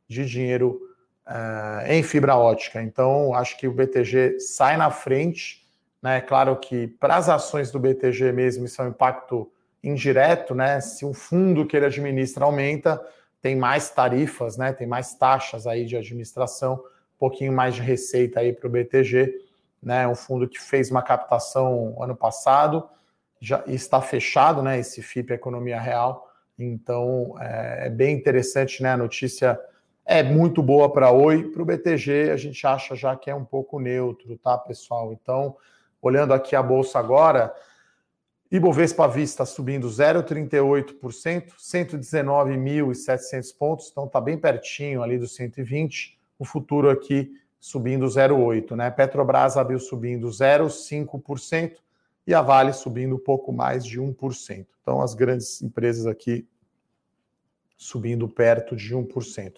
de 0.07 0.25
dinheiro 0.25 0.79
uh, 1.27 1.87
em 1.87 2.03
fibra 2.03 2.35
ótica. 2.35 2.81
Então, 2.81 3.33
acho 3.33 3.57
que 3.57 3.67
o 3.67 3.73
BTG 3.73 4.39
sai 4.39 4.77
na 4.77 4.91
frente. 4.91 5.65
Né? 6.01 6.21
Claro 6.21 6.55
que 6.57 6.87
para 6.87 7.15
as 7.15 7.29
ações 7.29 7.71
do 7.71 7.79
BTG 7.79 8.31
mesmo, 8.31 8.65
isso 8.65 8.81
é 8.81 8.85
um 8.85 8.89
impacto 8.89 9.49
indireto, 9.83 10.55
né? 10.55 10.79
Se 10.79 11.05
o 11.05 11.13
fundo 11.13 11.65
que 11.65 11.75
ele 11.75 11.85
administra 11.85 12.45
aumenta, 12.45 13.01
tem 13.41 13.55
mais 13.55 13.89
tarifas, 13.89 14.55
né? 14.55 14.71
Tem 14.71 14.87
mais 14.87 15.13
taxas 15.13 15.67
aí 15.67 15.85
de 15.85 15.97
administração, 15.97 16.81
pouquinho 17.23 17.53
mais 17.53 17.73
de 17.73 17.81
receita 17.81 18.41
aí 18.41 18.51
para 18.51 18.67
o 18.67 18.69
BTG, 18.69 19.33
né? 19.81 20.05
Um 20.05 20.13
fundo 20.13 20.45
que 20.45 20.59
fez 20.59 20.91
uma 20.91 21.01
captação 21.01 21.95
ano 22.03 22.13
passado, 22.13 22.83
já 23.39 23.63
está 23.65 24.01
fechado, 24.01 24.61
né? 24.61 24.77
Esse 24.77 25.01
FIP 25.01 25.31
Economia 25.31 25.79
Real. 25.79 26.29
Então 26.59 27.35
é, 27.39 27.87
é 27.87 27.89
bem 27.89 28.13
interessante, 28.13 28.83
né? 28.83 28.91
A 28.91 28.97
notícia 28.97 29.57
é 30.05 30.21
muito 30.21 30.61
boa 30.61 30.91
para 30.91 31.11
Oi, 31.11 31.49
para 31.49 31.61
o 31.61 31.65
BTG 31.65 32.29
a 32.29 32.35
gente 32.35 32.67
acha 32.67 32.93
já 32.93 33.15
que 33.15 33.29
é 33.29 33.35
um 33.35 33.45
pouco 33.45 33.79
neutro, 33.79 34.37
tá, 34.37 34.57
pessoal? 34.57 35.13
Então, 35.13 35.55
olhando 36.01 36.33
aqui 36.33 36.57
a 36.57 36.61
bolsa 36.61 36.99
agora, 36.99 37.55
Ibovespa 38.51 39.07
Vista 39.07 39.45
subindo 39.45 39.87
0,38%, 39.87 41.53
119.700 41.57 43.57
pontos, 43.57 43.87
então 43.89 44.07
está 44.07 44.19
bem 44.19 44.37
pertinho 44.37 45.01
ali 45.01 45.17
dos 45.17 45.33
120. 45.35 46.21
O 46.37 46.45
futuro 46.45 46.89
aqui 46.89 47.31
subindo 47.59 48.05
0,8, 48.05 48.75
né? 48.75 48.91
Petrobras 48.91 49.55
abriu 49.55 49.79
subindo 49.79 50.27
0,5% 50.27 51.77
e 52.27 52.33
a 52.33 52.41
Vale 52.41 52.73
subindo 52.73 53.15
um 53.15 53.19
pouco 53.19 53.51
mais 53.51 53.85
de 53.85 54.01
1%. 54.01 54.65
Então, 54.81 55.01
as 55.01 55.13
grandes 55.13 55.61
empresas 55.61 56.05
aqui 56.05 56.47
subindo 57.77 58.27
perto 58.27 58.75
de 58.75 58.95
1%. 58.95 59.53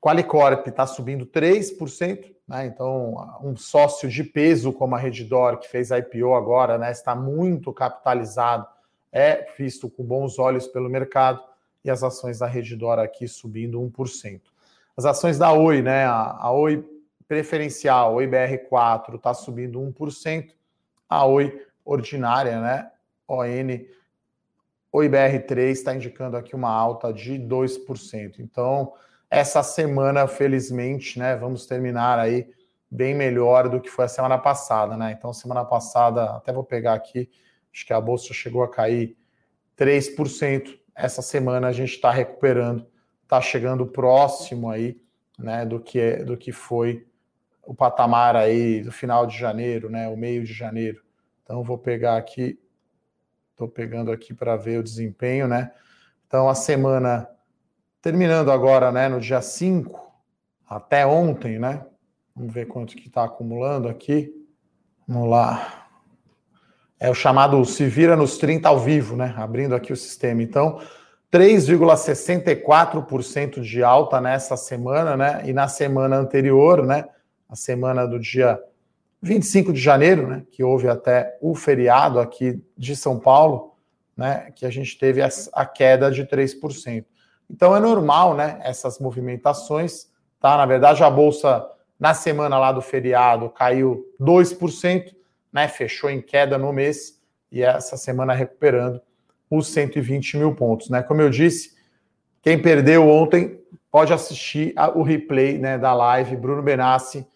Qualicorp 0.00 0.66
está 0.68 0.86
subindo 0.86 1.26
3%, 1.26 2.32
né? 2.46 2.66
Então, 2.66 3.38
um 3.42 3.56
sócio 3.56 4.08
de 4.08 4.22
peso 4.22 4.72
como 4.72 4.94
a 4.94 4.98
Redditor, 4.98 5.58
que 5.58 5.68
fez 5.68 5.90
a 5.90 5.98
IPO 5.98 6.34
agora, 6.34 6.78
né, 6.78 6.92
está 6.92 7.14
muito 7.14 7.72
capitalizado, 7.72 8.66
é 9.10 9.46
visto 9.58 9.88
com 9.88 10.04
bons 10.04 10.38
olhos 10.38 10.68
pelo 10.68 10.88
mercado, 10.88 11.42
e 11.84 11.90
as 11.90 12.02
ações 12.02 12.40
da 12.40 12.46
Redditor 12.46 12.98
aqui 12.98 13.26
subindo 13.26 13.80
1%. 13.80 14.40
As 14.96 15.04
ações 15.04 15.38
da 15.38 15.52
Oi, 15.52 15.82
né, 15.82 16.06
a, 16.06 16.36
a 16.38 16.52
Oi 16.52 16.82
preferencial, 17.28 18.14
Oi 18.14 18.26
BR4, 18.26 19.16
está 19.16 19.34
subindo 19.34 19.78
1%, 19.78 20.52
a 21.08 21.26
Oi 21.26 21.66
ordinária, 21.84 22.60
né? 22.60 22.90
ON, 23.28 23.84
o 24.92 25.00
IBR3 25.00 25.70
está 25.72 25.94
indicando 25.94 26.36
aqui 26.36 26.54
uma 26.54 26.70
alta 26.70 27.12
de 27.12 27.34
2%. 27.34 28.38
Então, 28.38 28.94
essa 29.28 29.62
semana, 29.62 30.26
felizmente, 30.26 31.18
né, 31.18 31.36
vamos 31.36 31.66
terminar 31.66 32.18
aí 32.18 32.48
bem 32.90 33.14
melhor 33.14 33.68
do 33.68 33.80
que 33.80 33.90
foi 33.90 34.06
a 34.06 34.08
semana 34.08 34.38
passada, 34.38 34.96
né? 34.96 35.12
Então, 35.12 35.32
semana 35.32 35.64
passada, 35.64 36.36
até 36.36 36.52
vou 36.52 36.64
pegar 36.64 36.94
aqui, 36.94 37.28
acho 37.72 37.84
que 37.84 37.92
a 37.92 38.00
bolsa 38.00 38.32
chegou 38.32 38.62
a 38.62 38.70
cair 38.70 39.16
3%. 39.76 40.78
Essa 40.94 41.20
semana 41.20 41.68
a 41.68 41.72
gente 41.72 41.92
está 41.92 42.10
recuperando, 42.10 42.86
está 43.26 43.40
chegando 43.40 43.84
próximo 43.84 44.70
aí, 44.70 44.96
né, 45.36 45.66
do 45.66 45.80
que 45.80 46.16
do 46.24 46.36
que 46.36 46.52
foi 46.52 47.06
o 47.62 47.74
patamar 47.74 48.36
aí 48.36 48.80
do 48.82 48.92
final 48.92 49.26
de 49.26 49.36
janeiro, 49.36 49.90
né, 49.90 50.08
o 50.08 50.16
meio 50.16 50.44
de 50.44 50.52
janeiro. 50.52 51.02
Então, 51.42 51.62
vou 51.62 51.76
pegar 51.76 52.16
aqui, 52.16 52.58
estou 53.50 53.68
pegando 53.68 54.12
aqui 54.12 54.32
para 54.32 54.56
ver 54.56 54.78
o 54.78 54.82
desempenho, 54.82 55.48
né? 55.48 55.72
Então, 56.26 56.48
a 56.48 56.54
semana 56.54 57.28
terminando 58.00 58.50
agora, 58.50 58.92
né, 58.92 59.08
no 59.08 59.20
dia 59.20 59.42
5, 59.42 60.00
até 60.68 61.04
ontem, 61.04 61.58
né? 61.58 61.84
Vamos 62.34 62.52
ver 62.52 62.66
quanto 62.66 62.96
que 62.96 63.08
está 63.08 63.24
acumulando 63.24 63.88
aqui. 63.88 64.32
Vamos 65.06 65.28
lá. 65.28 65.88
É 66.98 67.10
o 67.10 67.14
chamado 67.14 67.64
se 67.64 67.86
vira 67.86 68.16
nos 68.16 68.38
30 68.38 68.68
ao 68.68 68.78
vivo, 68.78 69.16
né? 69.16 69.34
Abrindo 69.36 69.74
aqui 69.74 69.92
o 69.92 69.96
sistema. 69.96 70.42
Então, 70.42 70.80
3,64% 71.32 73.60
de 73.60 73.82
alta 73.82 74.20
nessa 74.20 74.56
semana, 74.56 75.16
né? 75.16 75.42
E 75.44 75.52
na 75.52 75.66
semana 75.68 76.16
anterior, 76.16 76.86
né? 76.86 77.04
A 77.48 77.56
semana 77.56 78.06
do 78.06 78.18
dia 78.18 78.58
25 79.22 79.72
de 79.72 79.80
janeiro, 79.80 80.28
né, 80.28 80.44
que 80.50 80.62
houve 80.62 80.88
até 80.88 81.36
o 81.40 81.54
feriado 81.54 82.20
aqui 82.20 82.62
de 82.76 82.94
São 82.94 83.18
Paulo, 83.18 83.74
né, 84.16 84.50
que 84.54 84.64
a 84.64 84.70
gente 84.70 84.96
teve 84.98 85.20
a, 85.22 85.66
queda 85.66 86.10
de 86.10 86.24
3%. 86.24 87.04
Então 87.50 87.76
é 87.76 87.80
normal, 87.80 88.34
né, 88.34 88.58
essas 88.62 88.98
movimentações, 88.98 90.08
tá? 90.40 90.56
Na 90.56 90.66
verdade, 90.66 91.02
a 91.02 91.10
bolsa 91.10 91.66
na 91.98 92.14
semana 92.14 92.58
lá 92.58 92.72
do 92.72 92.80
feriado 92.80 93.48
caiu 93.50 94.04
2%, 94.20 95.14
né, 95.52 95.68
fechou 95.68 96.10
em 96.10 96.20
queda 96.20 96.58
no 96.58 96.72
mês 96.72 97.20
e 97.50 97.62
essa 97.62 97.96
semana 97.96 98.32
recuperando 98.32 99.00
os 99.50 99.68
120 99.68 100.36
mil 100.36 100.54
pontos, 100.54 100.90
né? 100.90 101.02
Como 101.02 101.20
eu 101.20 101.30
disse, 101.30 101.74
quem 102.42 102.60
perdeu 102.60 103.08
ontem 103.08 103.60
pode 103.90 104.12
assistir 104.12 104.74
o 104.94 105.02
replay, 105.02 105.58
né, 105.58 105.78
da 105.78 105.94
live 105.94 106.36
Bruno 106.36 106.62
Benassi 106.62 107.26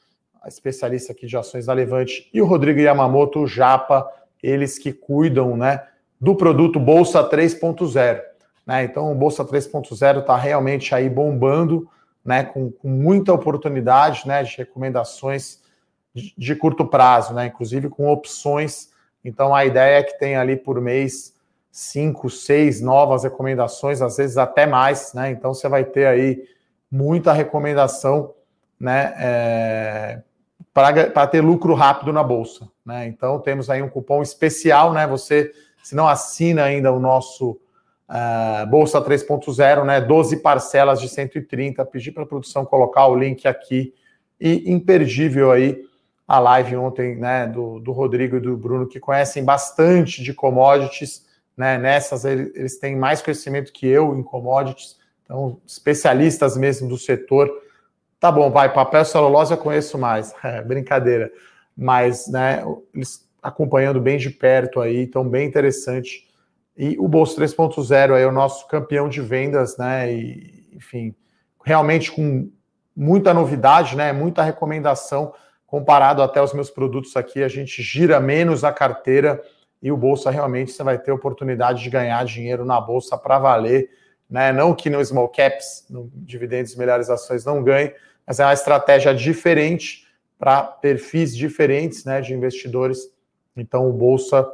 especialista 0.46 1.12
aqui 1.12 1.26
de 1.26 1.36
ações 1.36 1.66
da 1.66 1.72
Levante, 1.72 2.28
e 2.32 2.40
o 2.40 2.46
Rodrigo 2.46 2.80
Yamamoto, 2.80 3.40
o 3.40 3.46
Japa, 3.46 4.08
eles 4.42 4.78
que 4.78 4.92
cuidam 4.92 5.56
né, 5.56 5.86
do 6.20 6.34
produto 6.34 6.80
Bolsa 6.80 7.28
3.0. 7.28 8.20
Né? 8.66 8.84
Então, 8.84 9.12
o 9.12 9.14
Bolsa 9.14 9.44
3.0 9.44 10.20
está 10.20 10.36
realmente 10.36 10.94
aí 10.94 11.08
bombando, 11.08 11.88
né, 12.24 12.44
com, 12.44 12.70
com, 12.70 12.88
muita 12.88 13.32
oportunidade 13.32 14.26
né, 14.26 14.42
de 14.42 14.56
recomendações 14.56 15.60
de, 16.14 16.34
de 16.36 16.54
curto 16.54 16.86
prazo, 16.86 17.34
né, 17.34 17.46
inclusive 17.46 17.88
com 17.88 18.08
opções. 18.08 18.90
Então, 19.24 19.54
a 19.54 19.64
ideia 19.64 19.98
é 19.98 20.02
que 20.02 20.18
tem 20.18 20.36
ali 20.36 20.56
por 20.56 20.80
mês 20.80 21.34
cinco, 21.70 22.28
seis 22.28 22.80
novas 22.80 23.24
recomendações, 23.24 24.02
às 24.02 24.16
vezes 24.16 24.36
até 24.36 24.66
mais. 24.66 25.12
Né? 25.14 25.30
Então, 25.30 25.54
você 25.54 25.68
vai 25.68 25.84
ter 25.84 26.06
aí 26.06 26.42
muita 26.90 27.32
recomendação 27.32 28.34
né, 28.78 29.14
é, 29.18 30.22
para 30.72 31.26
ter 31.26 31.40
lucro 31.40 31.74
rápido 31.74 32.12
na 32.12 32.22
bolsa. 32.22 32.68
Né? 32.84 33.06
Então 33.06 33.38
temos 33.38 33.68
aí 33.68 33.82
um 33.82 33.88
cupom 33.88 34.22
especial, 34.22 34.92
né? 34.92 35.06
Você, 35.06 35.52
se 35.82 35.94
não 35.94 36.08
assina 36.08 36.64
ainda 36.64 36.92
o 36.92 36.98
nosso 36.98 37.52
uh, 38.08 38.66
Bolsa 38.68 39.00
3.0, 39.00 39.84
né? 39.84 40.00
12 40.00 40.38
parcelas 40.38 41.00
de 41.00 41.08
130. 41.08 41.84
Pedir 41.84 42.12
para 42.12 42.22
a 42.24 42.26
produção 42.26 42.64
colocar 42.64 43.06
o 43.06 43.16
link 43.16 43.46
aqui. 43.46 43.94
E 44.40 44.72
imperdível 44.72 45.52
aí 45.52 45.84
a 46.26 46.38
live 46.38 46.76
ontem 46.76 47.16
né, 47.16 47.46
do, 47.46 47.78
do 47.80 47.92
Rodrigo 47.92 48.36
e 48.36 48.40
do 48.40 48.56
Bruno, 48.56 48.86
que 48.86 48.98
conhecem 48.98 49.44
bastante 49.44 50.22
de 50.22 50.32
commodities. 50.32 51.26
Né? 51.60 51.78
Nessas 51.78 52.24
eles 52.24 52.78
têm 52.78 52.96
mais 52.96 53.20
conhecimento 53.22 53.72
que 53.72 53.86
eu 53.86 54.16
em 54.16 54.22
commodities, 54.22 54.98
então 55.22 55.60
especialistas 55.66 56.56
mesmo 56.56 56.88
do 56.88 56.98
setor 56.98 57.50
Tá 58.20 58.30
bom, 58.30 58.50
vai, 58.50 58.70
papel 58.70 59.02
celulose 59.02 59.50
eu 59.50 59.58
conheço 59.58 59.96
mais. 59.96 60.34
É, 60.44 60.60
brincadeira. 60.62 61.32
Mas, 61.74 62.28
né, 62.28 62.62
eles 62.94 63.26
acompanhando 63.42 63.98
bem 63.98 64.18
de 64.18 64.28
perto 64.28 64.80
aí, 64.80 65.02
então 65.02 65.26
bem 65.26 65.48
interessante 65.48 66.28
E 66.76 66.98
o 66.98 67.08
Bolsa 67.08 67.40
3.0 67.40 68.18
é 68.18 68.26
o 68.26 68.32
nosso 68.32 68.68
campeão 68.68 69.08
de 69.08 69.22
vendas, 69.22 69.78
né? 69.78 70.12
E, 70.12 70.68
enfim, 70.74 71.14
realmente 71.64 72.12
com 72.12 72.50
muita 72.94 73.32
novidade, 73.32 73.96
né? 73.96 74.12
Muita 74.12 74.42
recomendação 74.42 75.32
comparado 75.66 76.22
até 76.22 76.42
os 76.42 76.52
meus 76.52 76.70
produtos 76.70 77.16
aqui, 77.16 77.42
a 77.42 77.48
gente 77.48 77.82
gira 77.82 78.20
menos 78.20 78.64
a 78.64 78.72
carteira 78.72 79.40
e 79.82 79.90
o 79.90 79.96
bolsa 79.96 80.30
realmente 80.30 80.72
você 80.72 80.82
vai 80.82 80.98
ter 80.98 81.10
oportunidade 81.12 81.82
de 81.82 81.90
ganhar 81.90 82.24
dinheiro 82.24 82.64
na 82.64 82.80
bolsa 82.80 83.16
para 83.16 83.38
valer, 83.38 83.90
né? 84.28 84.52
Não 84.52 84.74
que 84.74 84.90
no 84.90 85.04
small 85.04 85.28
caps, 85.28 85.86
no 85.88 86.10
dividendos 86.14 86.76
melhores 86.76 87.08
ações 87.08 87.44
não 87.44 87.62
ganhe, 87.62 87.92
mas 88.26 88.38
é 88.38 88.44
uma 88.44 88.52
estratégia 88.52 89.14
diferente 89.14 90.06
para 90.38 90.62
perfis 90.62 91.36
diferentes, 91.36 92.04
né, 92.04 92.20
de 92.20 92.32
investidores. 92.32 93.10
Então 93.56 93.88
o 93.88 93.92
bolsa 93.92 94.48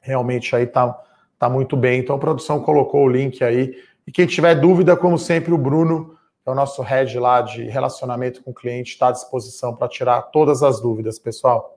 realmente 0.00 0.54
aí 0.54 0.66
tá 0.66 1.00
tá 1.38 1.48
muito 1.48 1.76
bem. 1.76 2.00
Então 2.00 2.16
a 2.16 2.18
produção 2.18 2.60
colocou 2.60 3.04
o 3.04 3.08
link 3.08 3.42
aí. 3.42 3.76
E 4.06 4.12
quem 4.12 4.26
tiver 4.26 4.54
dúvida, 4.54 4.96
como 4.96 5.18
sempre, 5.18 5.52
o 5.52 5.58
Bruno, 5.58 6.16
que 6.42 6.48
é 6.48 6.52
o 6.52 6.54
nosso 6.54 6.82
head 6.82 7.18
lá 7.18 7.42
de 7.42 7.64
relacionamento 7.64 8.42
com 8.42 8.50
o 8.50 8.54
cliente, 8.54 8.92
está 8.92 9.08
à 9.08 9.12
disposição 9.12 9.74
para 9.74 9.88
tirar 9.88 10.22
todas 10.22 10.62
as 10.62 10.80
dúvidas, 10.80 11.18
pessoal. 11.18 11.73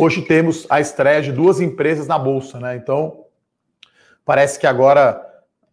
Hoje 0.00 0.22
temos 0.22 0.64
a 0.70 0.80
estreia 0.80 1.20
de 1.20 1.32
duas 1.32 1.60
empresas 1.60 2.06
na 2.06 2.16
bolsa, 2.16 2.60
né? 2.60 2.76
Então 2.76 3.24
parece 4.24 4.56
que 4.56 4.64
agora 4.64 5.20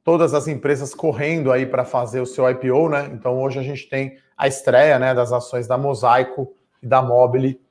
todas 0.03 0.33
as 0.33 0.47
empresas 0.47 0.95
correndo 0.95 1.51
aí 1.51 1.63
para 1.63 1.85
fazer 1.85 2.21
o 2.21 2.25
seu 2.25 2.49
IPO, 2.49 2.89
né? 2.89 3.07
Então 3.13 3.39
hoje 3.39 3.59
a 3.59 3.61
gente 3.61 3.87
tem 3.87 4.17
a 4.35 4.47
estreia, 4.47 4.97
né, 4.97 5.13
das 5.13 5.31
ações 5.31 5.67
da 5.67 5.77
Mosaico 5.77 6.51
e 6.81 6.87
da 6.87 7.03
Mobile 7.03 7.61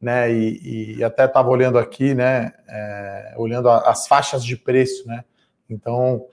né? 0.00 0.30
E, 0.32 0.98
e 0.98 1.02
até 1.02 1.24
estava 1.24 1.48
olhando 1.48 1.78
aqui, 1.78 2.14
né? 2.14 2.52
É, 2.68 3.34
olhando 3.36 3.68
as 3.68 4.06
faixas 4.06 4.44
de 4.44 4.56
preço, 4.56 5.08
né? 5.08 5.24
Então 5.68 6.26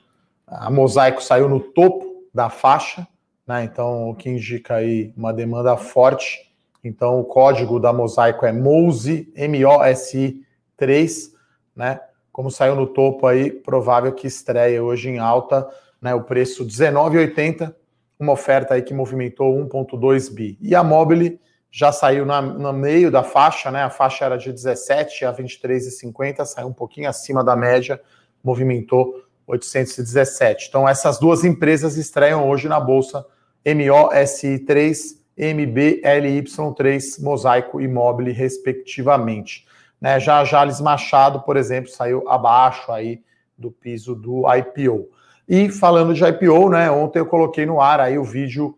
a 0.46 0.70
Mosaico 0.70 1.24
saiu 1.24 1.50
no 1.50 1.60
topo 1.60 2.28
da 2.32 2.52
faixa, 2.52 3.08
né? 3.48 3.64
Então 3.64 4.12
o 4.12 4.16
que 4.16 4.30
indica 4.30 4.76
aí 4.76 5.12
uma 5.18 5.34
demanda 5.34 5.76
forte. 5.76 6.51
Então 6.84 7.20
o 7.20 7.24
código 7.24 7.80
da 7.80 7.94
Mosaico 7.94 8.46
é 8.46 8.52
MOSI, 8.52 9.32
M-O-S-I 9.36 10.42
3, 10.78 11.32
né? 11.76 12.00
Como 12.32 12.50
saiu 12.50 12.76
no 12.76 12.88
topo 12.88 13.28
aí, 13.28 13.52
provável 13.52 14.12
que 14.14 14.26
estreia 14.26 14.84
hoje 14.84 15.10
em 15.10 15.20
alta, 15.20 15.68
né? 16.02 16.16
O 16.16 16.24
preço 16.24 16.66
19,80, 16.66 17.74
uma 18.20 18.34
oferta 18.34 18.74
aí 18.74 18.82
que 18.82 18.94
movimentou 18.94 19.54
1.2 19.68 20.34
bi. 20.34 20.58
E 20.62 20.74
a 20.74 20.84
Mobile 20.84 21.40
já 21.70 21.92
saiu 21.92 22.26
na, 22.26 22.42
no 22.42 22.74
meio 22.74 23.10
da 23.10 23.24
faixa, 23.24 23.72
né? 23.72 23.84
A 23.84 23.90
faixa 23.90 24.26
era 24.26 24.38
de 24.38 24.52
17 24.52 25.26
a 25.26 25.34
23,50, 25.34 26.46
saiu 26.46 26.68
um 26.68 26.74
pouquinho 26.74 27.10
acima 27.10 27.44
da 27.44 27.56
média, 27.56 28.02
movimentou 28.44 29.24
817. 29.48 30.68
Então, 30.70 30.88
essas 30.88 31.20
duas 31.20 31.44
empresas 31.44 31.98
estreiam 31.98 32.50
hoje 32.50 32.68
na 32.68 32.80
bolsa 32.80 33.26
MOSI3, 33.66 35.21
MBLY3, 35.38 37.22
Mosaico 37.22 37.82
e 37.82 37.88
Mobile, 37.88 38.32
respectivamente. 38.32 39.66
Né? 40.00 40.20
Já 40.20 40.44
Jales 40.44 40.82
Machado, 40.82 41.42
por 41.42 41.58
exemplo, 41.58 41.90
saiu 41.90 42.28
abaixo 42.28 42.92
aí 42.92 43.22
do 43.58 43.72
piso 43.72 44.16
do 44.16 44.44
IPO. 44.54 45.08
E 45.48 45.70
falando 45.70 46.14
de 46.14 46.24
IPO, 46.24 46.70
né? 46.70 46.90
Ontem 46.90 47.20
eu 47.20 47.26
coloquei 47.26 47.66
no 47.66 47.82
ar 47.82 48.00
aí 48.00 48.18
o 48.18 48.24
vídeo, 48.24 48.78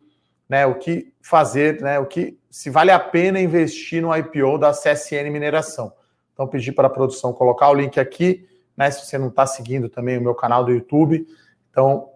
né? 0.49 0.65
O 0.65 0.75
que 0.75 1.13
fazer, 1.21 1.81
né? 1.81 1.99
O 1.99 2.05
que 2.05 2.37
se 2.49 2.69
vale 2.69 2.91
a 2.91 2.99
pena 2.99 3.39
investir 3.39 4.01
no 4.01 4.15
IPO 4.15 4.57
da 4.57 4.71
CSN 4.71 5.29
Mineração. 5.31 5.93
Então, 6.33 6.47
pedi 6.47 6.71
para 6.71 6.87
a 6.87 6.91
produção 6.91 7.31
colocar 7.31 7.69
o 7.69 7.73
link 7.73 7.99
aqui, 7.99 8.47
né? 8.75 8.89
Se 8.89 9.05
você 9.05 9.17
não 9.17 9.27
está 9.27 9.45
seguindo 9.45 9.87
também 9.87 10.17
o 10.17 10.21
meu 10.21 10.33
canal 10.33 10.63
do 10.65 10.71
YouTube. 10.71 11.27
Então, 11.69 12.09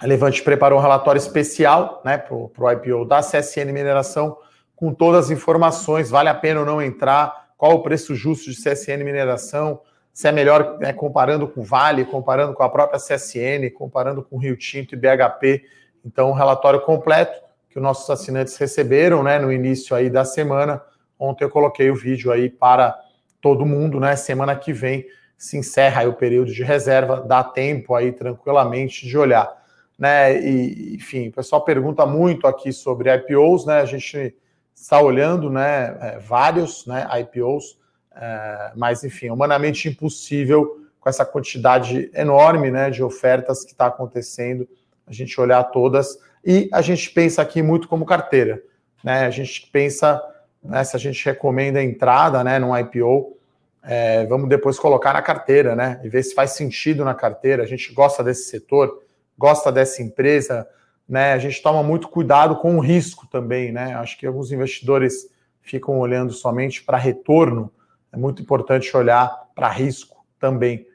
a 0.00 0.06
Levante 0.06 0.42
preparou 0.42 0.78
um 0.78 0.82
relatório 0.82 1.18
especial 1.18 2.02
né, 2.04 2.18
para 2.18 2.34
o 2.34 2.70
IPO 2.72 3.04
da 3.04 3.20
CSN 3.20 3.72
Mineração, 3.72 4.36
com 4.74 4.92
todas 4.92 5.26
as 5.26 5.30
informações. 5.30 6.10
Vale 6.10 6.28
a 6.28 6.34
pena 6.34 6.60
ou 6.60 6.66
não 6.66 6.82
entrar? 6.82 7.50
Qual 7.56 7.74
o 7.74 7.82
preço 7.82 8.14
justo 8.14 8.50
de 8.50 8.56
CSN 8.56 9.04
Mineração? 9.04 9.80
Se 10.12 10.28
é 10.28 10.32
melhor 10.32 10.78
né, 10.78 10.92
comparando 10.92 11.46
com 11.46 11.62
Vale, 11.62 12.04
comparando 12.04 12.52
com 12.52 12.62
a 12.62 12.68
própria 12.68 12.98
CSN, 12.98 13.70
comparando 13.74 14.22
com 14.22 14.36
Rio 14.36 14.56
Tinto 14.56 14.94
e 14.94 14.98
BHP. 14.98 15.64
Então, 16.04 16.30
um 16.30 16.34
relatório 16.34 16.80
completo 16.80 17.40
que 17.70 17.78
os 17.78 17.82
nossos 17.82 18.08
assinantes 18.10 18.56
receberam, 18.56 19.22
né, 19.22 19.38
no 19.38 19.52
início 19.52 19.96
aí 19.96 20.10
da 20.10 20.24
semana. 20.24 20.82
Ontem 21.18 21.44
eu 21.44 21.50
coloquei 21.50 21.90
o 21.90 21.94
vídeo 21.94 22.30
aí 22.30 22.50
para 22.50 22.98
todo 23.40 23.64
mundo, 23.64 23.98
né? 23.98 24.14
Semana 24.16 24.54
que 24.54 24.72
vem 24.72 25.06
se 25.38 25.56
encerra 25.56 26.08
o 26.08 26.12
período 26.12 26.52
de 26.52 26.62
reserva, 26.62 27.20
dá 27.20 27.42
tempo 27.42 27.94
aí 27.94 28.12
tranquilamente 28.12 29.06
de 29.06 29.18
olhar, 29.18 29.61
né? 30.02 30.36
E, 30.44 30.96
enfim, 30.96 31.28
o 31.28 31.32
pessoal 31.32 31.64
pergunta 31.64 32.04
muito 32.04 32.48
aqui 32.48 32.72
sobre 32.72 33.14
IPOs, 33.14 33.64
né? 33.64 33.80
A 33.80 33.84
gente 33.84 34.34
está 34.74 35.00
olhando, 35.00 35.48
né, 35.48 35.96
é, 36.00 36.18
vários, 36.18 36.84
né, 36.86 37.06
IPOs, 37.20 37.78
é, 38.16 38.72
mas 38.74 39.04
enfim, 39.04 39.30
humanamente 39.30 39.88
impossível 39.88 40.88
com 40.98 41.08
essa 41.08 41.24
quantidade 41.24 42.10
enorme, 42.14 42.68
né, 42.68 42.90
de 42.90 43.00
ofertas 43.00 43.64
que 43.64 43.70
está 43.70 43.86
acontecendo, 43.86 44.66
a 45.06 45.12
gente 45.12 45.40
olhar 45.40 45.62
todas. 45.70 46.18
E 46.44 46.68
a 46.72 46.82
gente 46.82 47.08
pensa 47.10 47.40
aqui 47.40 47.62
muito 47.62 47.86
como 47.86 48.04
carteira. 48.04 48.60
Né? 49.04 49.24
A 49.24 49.30
gente 49.30 49.70
pensa, 49.70 50.20
né, 50.64 50.82
se 50.82 50.96
a 50.96 50.98
gente 50.98 51.24
recomenda 51.24 51.78
a 51.78 51.84
entrada 51.84 52.42
né, 52.42 52.58
num 52.58 52.76
IPO, 52.76 53.36
é, 53.84 54.26
vamos 54.26 54.48
depois 54.48 54.80
colocar 54.80 55.12
na 55.12 55.22
carteira, 55.22 55.76
né? 55.76 56.00
E 56.04 56.08
ver 56.08 56.22
se 56.22 56.34
faz 56.34 56.52
sentido 56.52 57.04
na 57.04 57.14
carteira. 57.14 57.64
A 57.64 57.66
gente 57.66 57.92
gosta 57.92 58.22
desse 58.22 58.48
setor, 58.48 59.02
gosta 59.36 59.72
dessa 59.72 60.02
empresa, 60.02 60.68
né? 61.08 61.32
A 61.32 61.38
gente 61.38 61.62
toma 61.62 61.82
muito 61.82 62.08
cuidado 62.08 62.56
com 62.56 62.76
o 62.76 62.80
risco 62.80 63.26
também, 63.26 63.72
né? 63.72 63.94
Acho 63.94 64.18
que 64.18 64.26
alguns 64.26 64.52
investidores 64.52 65.28
ficam 65.60 65.98
olhando 65.98 66.32
somente 66.32 66.82
para 66.82 66.98
retorno. 66.98 67.72
É 68.12 68.16
muito 68.16 68.42
importante 68.42 68.96
olhar 68.96 69.28
para 69.54 69.68
risco 69.68 70.24
também, 70.38 70.86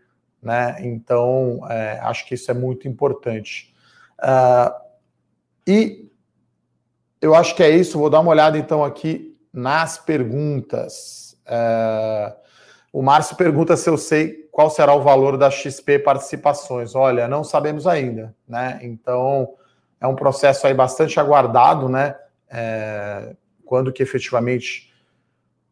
né? 0.42 0.78
Então, 0.82 1.60
é, 1.70 2.00
acho 2.02 2.26
que 2.26 2.36
isso 2.36 2.50
é 2.52 2.54
muito 2.54 2.88
importante. 2.88 3.74
Uh, 4.20 4.88
e 5.66 6.10
eu 7.22 7.36
acho 7.36 7.56
que 7.56 7.64
é 7.64 7.70
isso. 7.70 8.00
Vou 8.00 8.10
dar 8.10 8.20
uma 8.20 8.32
olhada 8.32 8.58
então 8.58 8.84
aqui 8.84 9.38
nas 9.52 9.98
perguntas. 9.98 11.38
É... 11.46 12.36
O 12.92 13.02
Márcio 13.02 13.36
pergunta 13.36 13.76
se 13.76 13.90
eu 13.90 13.98
sei 13.98 14.48
qual 14.52 14.70
será 14.70 14.94
o 14.94 15.02
valor 15.02 15.38
da 15.38 15.52
XP 15.52 16.00
Participações. 16.00 16.96
Olha, 16.96 17.28
não 17.28 17.44
sabemos 17.44 17.86
ainda, 17.86 18.36
né? 18.48 18.80
Então 18.82 19.50
é 20.00 20.08
um 20.08 20.16
processo 20.16 20.66
aí 20.66 20.74
bastante 20.74 21.20
aguardado, 21.20 21.90
né? 21.90 22.16
É... 22.50 23.36
Quando 23.66 23.92
que 23.92 24.02
efetivamente 24.02 24.94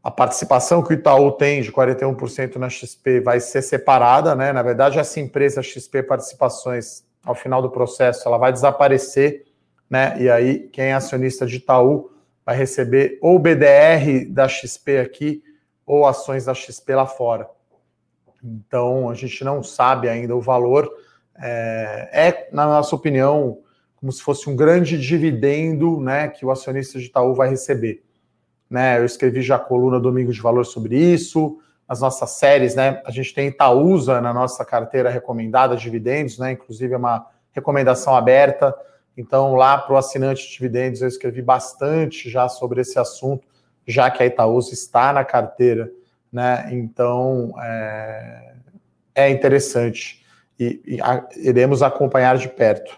a 0.04 0.12
participação 0.12 0.84
que 0.84 0.92
o 0.92 0.94
Itaú 0.94 1.32
tem 1.32 1.62
de 1.62 1.72
41% 1.72 2.58
na 2.58 2.70
XP 2.70 3.22
vai 3.22 3.40
ser 3.40 3.62
separada, 3.62 4.36
né? 4.36 4.54
Na 4.54 4.62
verdade, 4.62 5.00
essa 5.00 5.20
empresa 5.20 5.64
XP 5.64 6.04
Participações, 6.04 7.04
ao 7.24 7.34
final 7.34 7.62
do 7.62 7.72
processo, 7.72 8.28
ela 8.28 8.38
vai 8.38 8.54
desaparecer 8.54 9.46
né? 9.90 10.16
E 10.20 10.30
aí, 10.30 10.68
quem 10.70 10.86
é 10.86 10.94
acionista 10.94 11.46
de 11.46 11.58
Itaú 11.58 12.12
vai 12.46 12.56
receber 12.56 13.18
ou 13.22 13.40
BDR 13.40 14.26
da 14.30 14.48
XP 14.48 15.00
aqui 15.00 15.44
ou 15.86 16.06
ações 16.06 16.46
da 16.46 16.54
XP 16.54 16.96
lá 16.96 17.06
fora. 17.06 17.48
Então, 18.44 19.10
a 19.10 19.14
gente 19.14 19.44
não 19.44 19.64
sabe 19.64 20.08
ainda 20.10 20.36
o 20.36 20.42
valor. 20.42 20.92
É, 21.38 22.10
é, 22.12 22.50
na 22.52 22.66
nossa 22.66 22.96
opinião, 22.96 23.60
como 23.96 24.12
se 24.12 24.22
fosse 24.22 24.50
um 24.50 24.56
grande 24.56 25.00
dividendo 25.00 26.00
né, 26.00 26.28
que 26.28 26.46
o 26.46 26.52
acionista 26.52 27.00
de 27.00 27.06
Itaú 27.06 27.34
vai 27.34 27.50
receber. 27.50 28.04
Né, 28.70 29.00
eu 29.00 29.06
escrevi 29.06 29.42
já 29.42 29.56
a 29.56 29.60
coluna 29.60 30.00
Domingo 30.00 30.32
de 30.32 30.42
Valor 30.42 30.66
sobre 30.66 30.98
isso. 30.98 31.60
As 31.88 32.02
nossas 32.02 32.32
séries, 32.32 32.74
né? 32.74 33.00
A 33.06 33.12
gente 33.12 33.32
tem 33.32 33.48
Itaúsa 33.50 34.20
na 34.20 34.34
nossa 34.34 34.66
carteira 34.66 35.08
recomendada, 35.08 35.76
dividendos, 35.76 36.40
né? 36.40 36.54
Inclusive 36.54 36.96
é 36.96 36.98
uma 36.98 37.28
recomendação 37.52 38.16
aberta. 38.16 38.76
Então, 39.16 39.56
lá 39.56 39.78
para 39.78 39.94
o 39.94 39.98
assinante 39.98 40.48
de 40.48 40.54
dividendos, 40.54 41.02
eu 41.02 41.08
escrevi 41.08 41.44
bastante 41.44 42.30
já 42.30 42.50
sobre 42.50 42.82
esse 42.82 42.98
assunto, 42.98 43.48
já 43.88 44.10
que 44.10 44.24
a 44.24 44.26
Itaúsa 44.26 44.74
está 44.74 45.14
na 45.14 45.24
carteira, 45.24 45.92
né? 46.32 46.68
Então, 46.72 47.54
é, 47.62 48.54
é 49.14 49.30
interessante 49.30 50.26
e, 50.60 50.82
e 50.86 51.02
a, 51.02 51.26
iremos 51.36 51.84
acompanhar 51.84 52.38
de 52.38 52.50
perto. 52.50 52.98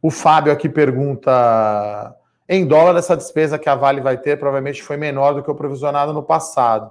O 0.00 0.10
Fábio 0.10 0.52
aqui 0.52 0.68
pergunta: 0.68 2.14
em 2.48 2.66
dólar, 2.66 2.98
essa 2.98 3.16
despesa 3.16 3.58
que 3.58 3.68
a 3.68 3.74
Vale 3.74 4.00
vai 4.00 4.16
ter 4.16 4.38
provavelmente 4.38 4.82
foi 4.82 4.96
menor 4.96 5.34
do 5.34 5.42
que 5.42 5.50
o 5.50 5.54
provisionado 5.54 6.12
no 6.12 6.22
passado. 6.22 6.90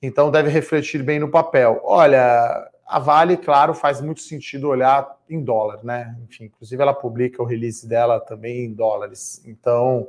Então, 0.00 0.30
deve 0.30 0.48
refletir 0.48 1.02
bem 1.02 1.20
no 1.20 1.30
papel. 1.30 1.80
Olha, 1.84 2.68
a 2.86 2.98
Vale, 2.98 3.36
claro, 3.36 3.72
faz 3.72 4.00
muito 4.00 4.20
sentido 4.20 4.68
olhar 4.68 5.16
em 5.30 5.42
dólar, 5.42 5.84
né? 5.84 6.16
Enfim, 6.24 6.44
inclusive 6.44 6.82
ela 6.82 6.92
publica 6.92 7.42
o 7.42 7.46
release 7.46 7.88
dela 7.88 8.20
também 8.20 8.64
em 8.64 8.72
dólares. 8.72 9.42
Então, 9.46 10.08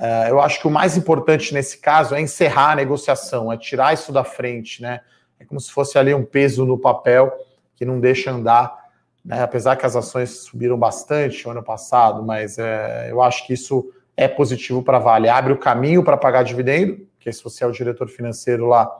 uh, 0.00 0.28
eu 0.28 0.40
acho 0.40 0.60
que 0.60 0.66
o 0.66 0.70
mais 0.70 0.96
importante 0.96 1.52
nesse 1.52 1.78
caso 1.78 2.14
é 2.14 2.20
encerrar 2.20 2.72
a 2.72 2.76
negociação, 2.76 3.52
é 3.52 3.56
tirar 3.56 3.94
isso 3.94 4.12
da 4.12 4.24
frente, 4.24 4.82
né? 4.82 5.00
É 5.38 5.44
como 5.44 5.60
se 5.60 5.70
fosse 5.70 5.98
ali 5.98 6.12
um 6.12 6.24
peso 6.24 6.64
no 6.64 6.78
papel 6.78 7.32
que 7.76 7.84
não 7.84 8.00
deixa 8.00 8.30
andar, 8.30 8.76
né? 9.24 9.42
apesar 9.42 9.76
que 9.76 9.86
as 9.86 9.94
ações 9.94 10.30
subiram 10.30 10.76
bastante 10.76 11.44
no 11.44 11.52
ano 11.52 11.62
passado, 11.62 12.24
mas 12.24 12.58
é, 12.58 13.08
eu 13.10 13.22
acho 13.22 13.46
que 13.46 13.52
isso 13.52 13.92
é 14.16 14.26
positivo 14.26 14.82
para 14.82 14.96
a 14.96 15.00
Vale. 15.00 15.28
Abre 15.28 15.52
o 15.52 15.58
caminho 15.58 16.02
para 16.02 16.16
pagar 16.16 16.42
dividendo, 16.42 17.06
porque 17.14 17.32
se 17.32 17.42
você 17.42 17.62
é 17.62 17.66
o 17.66 17.70
diretor 17.70 18.08
financeiro 18.08 18.66
lá 18.66 18.90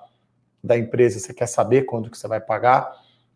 da 0.63 0.79
empresa, 0.79 1.19
você 1.19 1.35
quer 1.35 1.47
saber 1.47 1.83
quando 1.83 2.09
que 2.09 2.17
você 2.17 2.29
vai 2.29 2.41
pagar, 2.41 2.89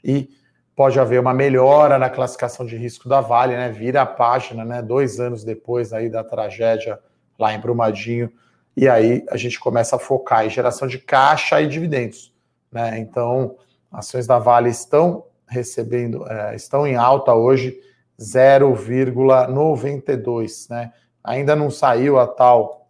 e 0.04 0.28
pode 0.76 0.98
haver 1.00 1.20
uma 1.20 1.34
melhora 1.34 1.98
na 1.98 2.08
classificação 2.08 2.64
de 2.64 2.76
risco 2.76 3.08
da 3.08 3.20
Vale, 3.20 3.56
né? 3.56 3.68
Vira 3.68 4.02
a 4.02 4.06
página, 4.06 4.64
né? 4.64 4.80
Dois 4.80 5.18
anos 5.18 5.42
depois 5.42 5.92
aí 5.92 6.08
da 6.08 6.22
tragédia 6.22 6.98
lá 7.42 7.52
em 7.52 7.60
Brumadinho, 7.60 8.32
e 8.76 8.88
aí 8.88 9.24
a 9.30 9.36
gente 9.36 9.60
começa 9.60 9.96
a 9.96 9.98
focar 9.98 10.46
em 10.46 10.50
geração 10.50 10.88
de 10.88 10.98
caixa 10.98 11.60
e 11.60 11.66
dividendos, 11.66 12.32
né? 12.70 12.98
Então, 12.98 13.56
ações 13.90 14.26
da 14.26 14.38
Vale 14.38 14.70
estão 14.70 15.26
recebendo, 15.46 16.26
é, 16.26 16.54
estão 16.54 16.86
em 16.86 16.96
alta 16.96 17.34
hoje 17.34 17.78
0,92, 18.18 20.70
né? 20.70 20.90
Ainda 21.22 21.54
não 21.54 21.70
saiu 21.70 22.18
a 22.18 22.26
tal 22.26 22.88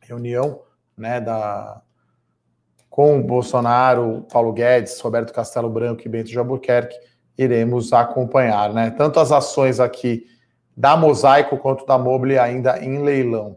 reunião, 0.00 0.62
né, 0.96 1.20
da 1.20 1.82
com 2.88 3.20
Bolsonaro, 3.20 4.26
Paulo 4.32 4.54
Guedes, 4.54 4.98
Roberto 5.00 5.30
Castelo 5.30 5.68
Branco 5.68 6.00
e 6.02 6.08
Bento 6.08 6.30
de 6.30 6.38
Albuquerque, 6.38 6.96
iremos 7.36 7.92
acompanhar, 7.92 8.72
né? 8.72 8.88
Tanto 8.90 9.20
as 9.20 9.30
ações 9.30 9.78
aqui 9.78 10.26
da 10.76 10.96
Mosaico 10.96 11.56
quanto 11.56 11.86
da 11.86 11.96
Mobile 11.96 12.38
ainda 12.38 12.78
em 12.78 13.02
leilão. 13.02 13.56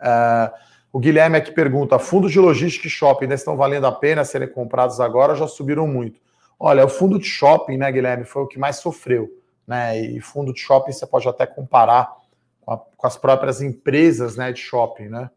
Uh, 0.00 0.52
o 0.92 0.98
Guilherme 0.98 1.36
aqui 1.36 1.52
pergunta: 1.52 1.98
fundos 1.98 2.32
de 2.32 2.40
logística 2.40 2.86
e 2.86 2.90
shopping 2.90 3.26
ainda 3.26 3.34
estão 3.34 3.56
valendo 3.56 3.86
a 3.86 3.92
pena 3.92 4.24
serem 4.24 4.48
comprados 4.48 4.98
agora 4.98 5.36
já 5.36 5.46
subiram 5.46 5.86
muito? 5.86 6.20
Olha, 6.58 6.84
o 6.84 6.88
fundo 6.88 7.18
de 7.18 7.26
shopping, 7.26 7.76
né, 7.76 7.92
Guilherme, 7.92 8.24
foi 8.24 8.42
o 8.42 8.46
que 8.46 8.58
mais 8.58 8.76
sofreu, 8.76 9.28
né? 9.66 10.00
E 10.00 10.20
fundo 10.20 10.52
de 10.52 10.60
shopping 10.60 10.92
você 10.92 11.06
pode 11.06 11.28
até 11.28 11.46
comparar 11.46 12.16
com, 12.62 12.72
a, 12.72 12.78
com 12.78 13.06
as 13.06 13.16
próprias 13.16 13.60
empresas, 13.60 14.36
né, 14.36 14.52
de 14.52 14.60
shopping, 14.60 15.08
né? 15.08 15.30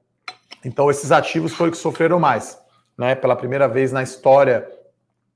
Então 0.63 0.89
esses 0.89 1.11
ativos 1.11 1.53
foram 1.53 1.71
que 1.71 1.77
sofreram 1.77 2.19
mais, 2.19 2.57
né? 2.97 3.13
Pela 3.13 3.35
primeira 3.35 3.67
vez 3.67 3.91
na 3.91 4.01
história, 4.01 4.67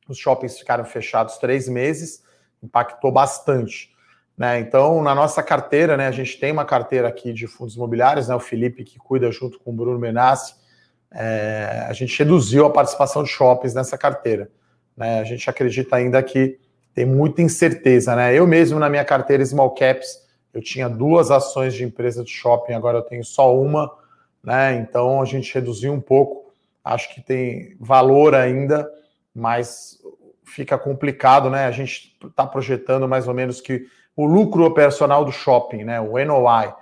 os 0.07 0.17
shoppings 0.17 0.57
ficaram 0.57 0.85
fechados 0.85 1.37
três 1.37 1.67
meses, 1.67 2.23
impactou 2.61 3.11
bastante. 3.11 3.92
Né? 4.37 4.59
Então, 4.59 5.01
na 5.01 5.13
nossa 5.13 5.43
carteira, 5.43 5.95
né, 5.95 6.07
a 6.07 6.11
gente 6.11 6.39
tem 6.39 6.51
uma 6.51 6.65
carteira 6.65 7.07
aqui 7.07 7.31
de 7.31 7.47
fundos 7.47 7.75
imobiliários, 7.75 8.27
né, 8.27 8.35
o 8.35 8.39
Felipe 8.39 8.83
que 8.83 8.97
cuida 8.97 9.31
junto 9.31 9.59
com 9.59 9.71
o 9.71 9.73
Bruno 9.73 9.99
Menassi, 9.99 10.55
é, 11.11 11.85
a 11.87 11.93
gente 11.93 12.17
reduziu 12.17 12.65
a 12.65 12.71
participação 12.71 13.23
de 13.23 13.29
shoppings 13.29 13.75
nessa 13.75 13.97
carteira. 13.97 14.49
Né? 14.97 15.19
A 15.19 15.23
gente 15.23 15.47
acredita 15.49 15.95
ainda 15.95 16.21
que 16.23 16.59
tem 16.93 17.05
muita 17.05 17.41
incerteza. 17.41 18.15
Né? 18.15 18.33
Eu 18.33 18.47
mesmo, 18.47 18.79
na 18.79 18.89
minha 18.89 19.05
carteira 19.05 19.45
Small 19.45 19.71
Caps, 19.71 20.23
eu 20.53 20.61
tinha 20.61 20.87
duas 20.87 21.31
ações 21.31 21.73
de 21.73 21.83
empresa 21.83 22.23
de 22.23 22.29
shopping, 22.29 22.73
agora 22.73 22.99
eu 22.99 23.03
tenho 23.03 23.23
só 23.23 23.55
uma, 23.55 23.91
né? 24.43 24.75
Então 24.75 25.19
a 25.19 25.25
gente 25.25 25.51
reduziu 25.53 25.91
um 25.91 25.99
pouco. 25.99 26.51
Acho 26.83 27.13
que 27.13 27.21
tem 27.21 27.75
valor 27.79 28.35
ainda, 28.35 28.87
mas 29.33 29.97
fica 30.53 30.77
complicado, 30.77 31.49
né? 31.49 31.65
A 31.65 31.71
gente 31.71 32.15
está 32.23 32.45
projetando 32.45 33.07
mais 33.07 33.27
ou 33.27 33.33
menos 33.33 33.59
que 33.59 33.87
o 34.15 34.25
lucro 34.25 34.63
operacional 34.65 35.25
do 35.25 35.31
shopping, 35.31 35.83
né? 35.83 35.99
O 35.99 36.13
NOI 36.23 36.73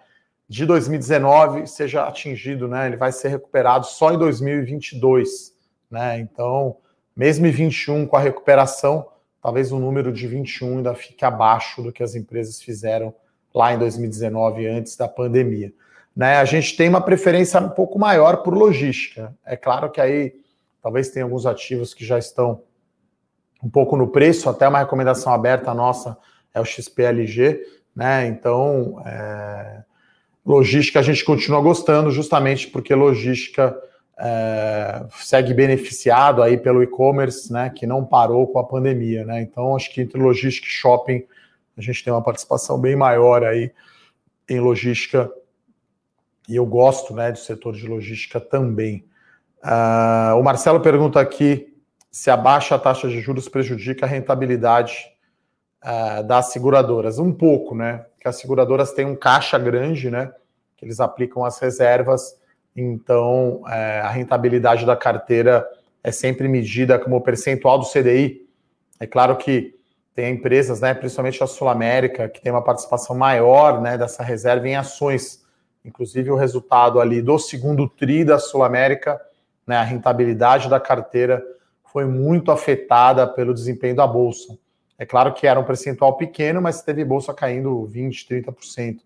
de 0.47 0.65
2019 0.65 1.65
seja 1.67 2.03
atingido, 2.03 2.67
né? 2.67 2.87
Ele 2.87 2.97
vai 2.97 3.11
ser 3.11 3.29
recuperado 3.29 3.85
só 3.85 4.11
em 4.11 4.17
2022, 4.17 5.53
né? 5.89 6.19
Então 6.19 6.75
mesmo 7.15 7.45
em 7.45 7.51
21, 7.51 8.07
com 8.07 8.15
a 8.15 8.19
recuperação, 8.19 9.07
talvez 9.41 9.71
o 9.71 9.79
número 9.79 10.11
de 10.11 10.27
21 10.27 10.77
ainda 10.77 10.95
fique 10.95 11.25
abaixo 11.25 11.81
do 11.81 11.91
que 11.91 12.03
as 12.03 12.15
empresas 12.15 12.61
fizeram 12.61 13.13
lá 13.53 13.73
em 13.73 13.77
2019, 13.77 14.65
antes 14.67 14.95
da 14.95 15.07
pandemia. 15.07 15.73
Né, 16.15 16.37
a 16.37 16.45
gente 16.45 16.75
tem 16.75 16.89
uma 16.89 17.01
preferência 17.01 17.59
um 17.59 17.69
pouco 17.69 17.99
maior 17.99 18.37
por 18.37 18.53
logística. 18.53 19.35
É 19.45 19.55
claro 19.55 19.89
que 19.89 19.99
aí 19.99 20.33
talvez 20.81 21.09
tenha 21.09 21.25
alguns 21.25 21.45
ativos 21.45 21.93
que 21.93 22.05
já 22.05 22.17
estão 22.17 22.63
um 23.63 23.69
pouco 23.69 23.95
no 23.95 24.07
preço, 24.07 24.49
até 24.49 24.67
uma 24.67 24.79
recomendação 24.79 25.33
aberta 25.33 25.73
nossa 25.73 26.17
é 26.53 26.59
o 26.59 26.65
XPLG, 26.65 27.61
né? 27.95 28.27
Então, 28.27 29.01
é... 29.05 29.83
logística 30.45 30.99
a 30.99 31.03
gente 31.03 31.23
continua 31.23 31.61
gostando, 31.61 32.11
justamente 32.11 32.67
porque 32.67 32.93
logística 32.93 33.75
é, 34.23 35.03
segue 35.15 35.51
beneficiado 35.51 36.43
aí 36.43 36.55
pelo 36.55 36.83
e-commerce, 36.83 37.51
né, 37.51 37.71
que 37.71 37.87
não 37.87 38.05
parou 38.05 38.47
com 38.47 38.59
a 38.59 38.63
pandemia, 38.63 39.25
né? 39.25 39.41
Então 39.41 39.75
acho 39.75 39.91
que 39.91 39.99
entre 39.99 40.21
logística 40.21 40.67
e 40.67 40.69
shopping 40.69 41.25
a 41.75 41.81
gente 41.81 42.03
tem 42.03 42.13
uma 42.13 42.21
participação 42.21 42.79
bem 42.79 42.95
maior 42.95 43.43
aí 43.43 43.71
em 44.47 44.59
logística 44.59 45.31
e 46.47 46.55
eu 46.55 46.65
gosto, 46.65 47.15
né, 47.15 47.31
do 47.31 47.39
setor 47.39 47.73
de 47.73 47.87
logística 47.87 48.39
também. 48.39 49.05
Uh, 49.63 50.37
o 50.37 50.43
Marcelo 50.43 50.79
pergunta 50.79 51.19
aqui 51.19 51.70
se 52.11 52.29
a 52.29 52.37
baixa 52.37 52.77
taxa 52.77 53.07
de 53.07 53.21
juros 53.21 53.47
prejudica 53.47 54.05
a 54.05 54.09
rentabilidade 54.09 55.11
uh, 55.83 56.23
das 56.23 56.47
seguradoras. 56.51 57.17
Um 57.17 57.31
pouco, 57.31 57.73
né? 57.73 58.05
Que 58.19 58.27
as 58.27 58.37
seguradoras 58.37 58.91
têm 58.91 59.05
um 59.05 59.15
caixa 59.15 59.57
grande, 59.57 60.11
né? 60.11 60.31
Que 60.75 60.85
eles 60.85 60.99
aplicam 60.99 61.45
as 61.45 61.57
reservas 61.59 62.39
então, 62.75 63.63
é, 63.67 63.99
a 63.99 64.09
rentabilidade 64.09 64.85
da 64.85 64.95
carteira 64.95 65.67
é 66.03 66.11
sempre 66.11 66.47
medida 66.47 66.97
como 66.97 67.21
percentual 67.21 67.77
do 67.77 67.85
CDI. 67.85 68.47
É 68.99 69.05
claro 69.05 69.35
que 69.37 69.75
tem 70.15 70.33
empresas, 70.33 70.81
né, 70.81 70.93
principalmente 70.93 71.43
a 71.43 71.47
Sul 71.47 71.69
América, 71.69 72.27
que 72.27 72.41
tem 72.41 72.51
uma 72.51 72.63
participação 72.63 73.15
maior 73.15 73.81
né, 73.81 73.97
dessa 73.97 74.23
reserva 74.23 74.67
em 74.67 74.75
ações. 74.75 75.41
Inclusive, 75.83 76.31
o 76.31 76.35
resultado 76.35 76.99
ali 76.99 77.21
do 77.21 77.37
segundo 77.39 77.89
TRI 77.89 78.23
da 78.23 78.39
Sul 78.39 78.63
América, 78.63 79.19
né, 79.65 79.77
a 79.77 79.83
rentabilidade 79.83 80.69
da 80.69 80.79
carteira 80.79 81.43
foi 81.91 82.05
muito 82.05 82.51
afetada 82.51 83.27
pelo 83.27 83.53
desempenho 83.53 83.95
da 83.95 84.07
Bolsa. 84.07 84.57
É 84.97 85.05
claro 85.05 85.33
que 85.33 85.45
era 85.45 85.59
um 85.59 85.63
percentual 85.63 86.15
pequeno, 86.15 86.61
mas 86.61 86.81
teve 86.81 87.03
Bolsa 87.03 87.33
caindo 87.33 87.89
20%, 87.91 88.27
30%, 88.27 88.99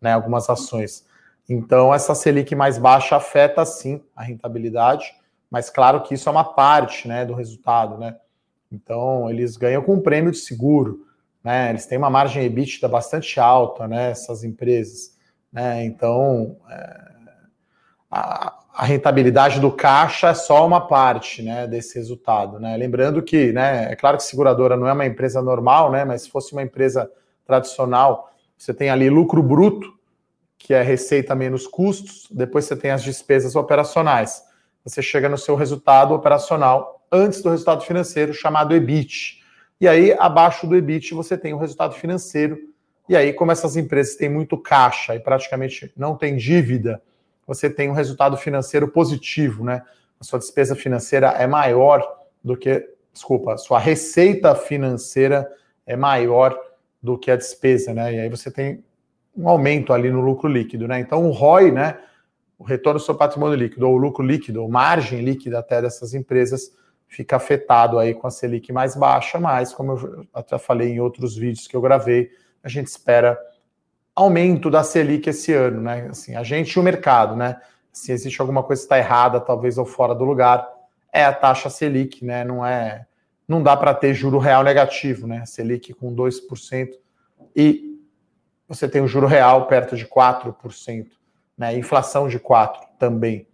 né, 0.00 0.12
algumas 0.12 0.48
ações. 0.48 1.04
Então, 1.48 1.92
essa 1.92 2.14
Selic 2.14 2.54
mais 2.54 2.78
baixa 2.78 3.16
afeta 3.16 3.64
sim 3.64 4.02
a 4.14 4.22
rentabilidade, 4.22 5.12
mas 5.50 5.70
claro 5.70 6.02
que 6.02 6.14
isso 6.14 6.28
é 6.28 6.32
uma 6.32 6.44
parte 6.44 7.08
né, 7.08 7.24
do 7.24 7.34
resultado, 7.34 7.96
né? 7.96 8.16
Então, 8.70 9.30
eles 9.30 9.56
ganham 9.56 9.82
com 9.82 9.94
um 9.94 10.00
prêmio 10.02 10.30
de 10.30 10.36
seguro, 10.36 11.06
né? 11.42 11.70
Eles 11.70 11.86
têm 11.86 11.96
uma 11.96 12.10
margem 12.10 12.44
EBITDA 12.44 12.86
bastante 12.86 13.40
alta, 13.40 13.88
né? 13.88 14.10
Essas 14.10 14.44
empresas, 14.44 15.16
né? 15.50 15.82
Então, 15.84 16.58
é, 16.68 17.08
a, 18.10 18.58
a, 18.78 18.84
rentabilidade 18.84 19.58
do 19.58 19.72
caixa 19.72 20.28
é 20.28 20.34
só 20.34 20.64
uma 20.64 20.80
parte, 20.80 21.42
né? 21.42 21.66
Desse 21.66 21.96
resultado, 21.96 22.60
né? 22.60 22.76
Lembrando 22.76 23.20
que, 23.20 23.52
né? 23.52 23.90
É 23.90 23.96
claro 23.96 24.16
que 24.16 24.22
seguradora 24.22 24.76
não 24.76 24.86
é 24.86 24.92
uma 24.92 25.04
empresa 25.04 25.42
normal, 25.42 25.90
né? 25.90 26.04
Mas 26.04 26.22
se 26.22 26.30
fosse 26.30 26.52
uma 26.52 26.62
empresa 26.62 27.10
tradicional, 27.44 28.30
você 28.56 28.72
tem 28.72 28.88
ali 28.88 29.10
lucro 29.10 29.42
bruto, 29.42 29.92
que 30.56 30.72
é 30.72 30.80
receita 30.80 31.34
menos 31.34 31.66
custos, 31.66 32.28
depois 32.30 32.66
você 32.66 32.76
tem 32.76 32.92
as 32.92 33.02
despesas 33.02 33.56
operacionais. 33.56 34.44
Você 34.84 35.02
chega 35.02 35.28
no 35.28 35.36
seu 35.36 35.56
resultado 35.56 36.14
operacional 36.14 37.04
antes 37.10 37.42
do 37.42 37.50
resultado 37.50 37.82
financeiro, 37.82 38.32
chamado 38.32 38.74
EBIT. 38.74 39.42
E 39.80 39.88
aí, 39.88 40.14
abaixo 40.18 40.66
do 40.66 40.76
EBIT, 40.76 41.14
você 41.14 41.36
tem 41.36 41.52
o 41.52 41.58
resultado 41.58 41.94
financeiro. 41.94 42.56
E 43.08 43.16
aí, 43.16 43.32
como 43.32 43.50
essas 43.50 43.76
empresas 43.76 44.14
têm 44.14 44.28
muito 44.28 44.56
caixa 44.56 45.16
e 45.16 45.20
praticamente 45.20 45.92
não 45.96 46.16
tem 46.16 46.36
dívida, 46.36 47.02
você 47.48 47.70
tem 47.70 47.88
um 47.88 47.94
resultado 47.94 48.36
financeiro 48.36 48.86
positivo, 48.86 49.64
né? 49.64 49.82
A 50.20 50.24
sua 50.24 50.38
despesa 50.38 50.76
financeira 50.76 51.28
é 51.28 51.46
maior 51.46 52.06
do 52.44 52.54
que, 52.54 52.86
desculpa, 53.10 53.54
a 53.54 53.56
sua 53.56 53.78
receita 53.78 54.54
financeira 54.54 55.50
é 55.86 55.96
maior 55.96 56.54
do 57.02 57.16
que 57.16 57.30
a 57.30 57.36
despesa, 57.36 57.94
né? 57.94 58.14
E 58.14 58.20
aí 58.20 58.28
você 58.28 58.50
tem 58.50 58.84
um 59.34 59.48
aumento 59.48 59.94
ali 59.94 60.10
no 60.10 60.20
lucro 60.20 60.46
líquido, 60.46 60.86
né? 60.86 61.00
Então 61.00 61.26
o 61.26 61.30
ROI, 61.30 61.70
né, 61.70 61.98
o 62.58 62.64
retorno 62.64 63.00
seu 63.00 63.14
patrimônio 63.14 63.56
líquido, 63.56 63.88
ou 63.88 63.94
o 63.94 63.98
lucro 63.98 64.22
líquido, 64.22 64.62
ou 64.62 64.68
margem 64.68 65.22
líquida 65.22 65.60
até 65.60 65.80
dessas 65.80 66.12
empresas, 66.12 66.76
fica 67.06 67.36
afetado 67.36 67.98
aí 67.98 68.12
com 68.12 68.26
a 68.26 68.30
Selic 68.30 68.70
mais 68.72 68.94
baixa, 68.94 69.40
mas 69.40 69.72
como 69.72 69.92
eu 69.92 70.26
até 70.34 70.58
falei 70.58 70.90
em 70.90 71.00
outros 71.00 71.34
vídeos 71.34 71.66
que 71.66 71.74
eu 71.74 71.80
gravei, 71.80 72.30
a 72.62 72.68
gente 72.68 72.88
espera 72.88 73.38
aumento 74.18 74.68
da 74.68 74.82
Selic 74.82 75.28
esse 75.30 75.52
ano, 75.54 75.80
né? 75.80 76.08
Assim, 76.10 76.34
a 76.34 76.42
gente 76.42 76.72
e 76.72 76.80
o 76.80 76.82
mercado, 76.82 77.36
né? 77.36 77.60
Se 77.92 78.10
existe 78.10 78.40
alguma 78.40 78.64
coisa 78.64 78.82
que 78.82 78.86
está 78.86 78.98
errada, 78.98 79.40
talvez 79.40 79.78
ou 79.78 79.86
fora 79.86 80.12
do 80.14 80.24
lugar, 80.24 80.68
é 81.12 81.24
a 81.24 81.32
taxa 81.32 81.70
Selic, 81.70 82.24
né? 82.24 82.42
Não 82.42 82.66
é, 82.66 83.06
não 83.46 83.62
dá 83.62 83.76
para 83.76 83.94
ter 83.94 84.14
juro 84.14 84.38
real 84.38 84.64
negativo, 84.64 85.26
né? 85.26 85.46
Selic 85.46 85.94
com 85.94 86.12
2% 86.14 86.90
e 87.54 87.96
você 88.66 88.88
tem 88.88 89.00
o 89.00 89.06
juro 89.06 89.26
real 89.26 89.66
perto 89.66 89.96
de 89.96 90.04
4%, 90.04 91.06
né? 91.56 91.76
Inflação 91.78 92.28
de 92.28 92.40
4% 92.40 92.88
também. 92.98 93.46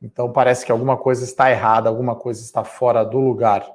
Então 0.00 0.30
parece 0.30 0.64
que 0.64 0.70
alguma 0.70 0.96
coisa 0.96 1.24
está 1.24 1.50
errada, 1.50 1.88
alguma 1.88 2.14
coisa 2.14 2.40
está 2.42 2.62
fora 2.62 3.04
do 3.04 3.18
lugar. 3.18 3.68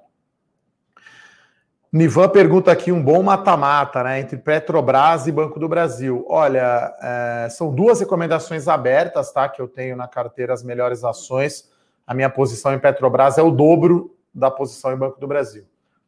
Nivan 1.91 2.27
pergunta 2.27 2.69
aqui 2.69 2.91
um 2.91 3.01
bom 3.01 3.23
mata-mata, 3.23 4.03
né? 4.03 4.19
Entre 4.19 4.37
Petrobras 4.37 5.25
e 5.25 5.31
Banco 5.31 5.57
do 5.57 5.69
Brasil. 5.69 6.25
Olha, 6.27 6.93
é, 7.01 7.49
são 7.49 7.73
duas 7.73 8.01
recomendações 8.01 8.67
abertas, 8.67 9.31
tá? 9.31 9.47
Que 9.47 9.61
eu 9.61 9.67
tenho 9.67 9.95
na 9.95 10.07
carteira 10.07 10.53
as 10.53 10.63
melhores 10.63 11.03
ações. 11.05 11.69
A 12.05 12.13
minha 12.13 12.29
posição 12.29 12.73
em 12.73 12.79
Petrobras 12.79 13.37
é 13.37 13.41
o 13.41 13.51
dobro 13.51 14.13
da 14.33 14.51
posição 14.51 14.91
em 14.93 14.97
Banco 14.97 15.19
do 15.19 15.27
Brasil. 15.27 15.63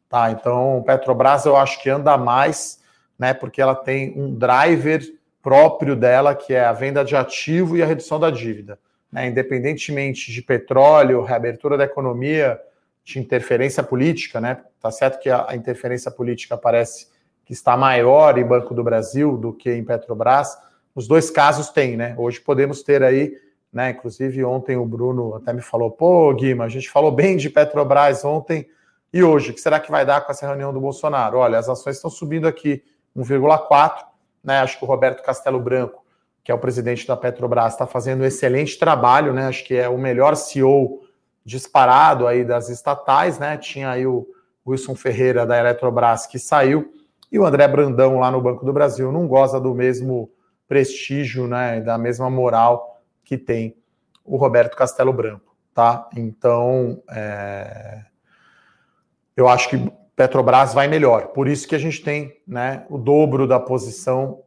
Tá? 0.08 0.30
Então, 0.30 0.82
Petrobras 0.86 1.46
eu 1.46 1.56
acho 1.56 1.80
que 1.82 1.88
anda 1.88 2.16
mais, 2.18 2.80
né? 3.18 3.32
Porque 3.32 3.62
ela 3.62 3.74
tem 3.74 4.12
um 4.18 4.34
driver 4.34 5.02
próprio 5.42 5.96
dela, 5.96 6.34
que 6.34 6.52
é 6.52 6.64
a 6.64 6.72
venda 6.72 7.02
de 7.02 7.16
ativo 7.16 7.76
e 7.76 7.82
a 7.82 7.86
redução 7.86 8.20
da 8.20 8.30
dívida. 8.30 8.78
Né? 9.10 9.28
Independentemente 9.28 10.30
de 10.30 10.42
petróleo, 10.42 11.22
reabertura 11.22 11.78
da 11.78 11.84
economia, 11.84 12.60
de 13.04 13.18
interferência 13.18 13.82
política, 13.82 14.40
né? 14.40 14.62
Tá 14.80 14.90
certo 14.90 15.20
que 15.20 15.30
a, 15.30 15.54
interferência 15.54 16.10
política 16.10 16.56
parece 16.56 17.08
que 17.44 17.52
está 17.52 17.76
maior 17.76 18.38
em 18.38 18.44
Banco 18.44 18.74
do 18.74 18.84
Brasil 18.84 19.36
do 19.36 19.52
que 19.52 19.72
em 19.72 19.84
Petrobras. 19.84 20.56
Os 20.94 21.08
dois 21.08 21.30
casos 21.30 21.70
tem, 21.70 21.96
né? 21.96 22.14
Hoje 22.18 22.40
podemos 22.40 22.82
ter 22.82 23.02
aí, 23.02 23.36
né? 23.72 23.90
Inclusive 23.90 24.44
ontem 24.44 24.76
o 24.76 24.84
Bruno 24.84 25.34
até 25.34 25.52
me 25.52 25.62
falou, 25.62 25.90
pô, 25.90 26.32
Guima, 26.34 26.64
a 26.64 26.68
gente 26.68 26.88
falou 26.90 27.10
bem 27.10 27.36
de 27.36 27.50
Petrobras 27.50 28.24
ontem 28.24 28.68
e 29.12 29.24
hoje, 29.24 29.50
o 29.50 29.54
que 29.54 29.60
será 29.60 29.80
que 29.80 29.90
vai 29.90 30.06
dar 30.06 30.20
com 30.20 30.30
essa 30.30 30.46
reunião 30.46 30.72
do 30.72 30.80
Bolsonaro? 30.80 31.38
Olha, 31.38 31.58
as 31.58 31.68
ações 31.68 31.96
estão 31.96 32.10
subindo 32.10 32.46
aqui 32.46 32.82
1,4, 33.16 34.04
né? 34.42 34.60
Acho 34.60 34.78
que 34.78 34.84
o 34.84 34.88
Roberto 34.88 35.22
Castelo 35.24 35.58
Branco, 35.58 36.04
que 36.44 36.52
é 36.52 36.54
o 36.54 36.58
presidente 36.58 37.06
da 37.08 37.16
Petrobras, 37.16 37.72
está 37.72 37.88
fazendo 37.88 38.22
um 38.22 38.24
excelente 38.24 38.78
trabalho, 38.78 39.32
né? 39.32 39.46
Acho 39.46 39.64
que 39.64 39.74
é 39.74 39.88
o 39.88 39.98
melhor 39.98 40.36
CEO 40.36 41.00
disparado 41.50 42.28
aí 42.28 42.44
das 42.44 42.68
estatais, 42.68 43.40
né? 43.40 43.56
Tinha 43.56 43.90
aí 43.90 44.06
o 44.06 44.24
Wilson 44.64 44.94
Ferreira 44.94 45.44
da 45.44 45.58
Eletrobras 45.58 46.24
que 46.26 46.38
saiu 46.38 46.94
e 47.30 47.38
o 47.38 47.44
André 47.44 47.66
Brandão 47.66 48.20
lá 48.20 48.30
no 48.30 48.40
Banco 48.40 48.64
do 48.64 48.72
Brasil 48.72 49.10
não 49.10 49.26
goza 49.26 49.60
do 49.60 49.74
mesmo 49.74 50.30
prestígio, 50.68 51.48
né, 51.48 51.80
da 51.80 51.98
mesma 51.98 52.30
moral 52.30 53.02
que 53.24 53.36
tem 53.36 53.76
o 54.24 54.36
Roberto 54.36 54.76
Castelo 54.76 55.12
Branco, 55.12 55.56
tá? 55.74 56.08
Então, 56.16 57.02
é... 57.10 58.04
eu 59.36 59.48
acho 59.48 59.68
que 59.68 59.92
Petrobras 60.14 60.72
vai 60.72 60.86
melhor. 60.86 61.28
Por 61.28 61.48
isso 61.48 61.66
que 61.66 61.74
a 61.74 61.78
gente 61.78 62.02
tem, 62.02 62.40
né, 62.46 62.86
o 62.88 62.96
dobro 62.96 63.46
da 63.48 63.58
posição 63.58 64.42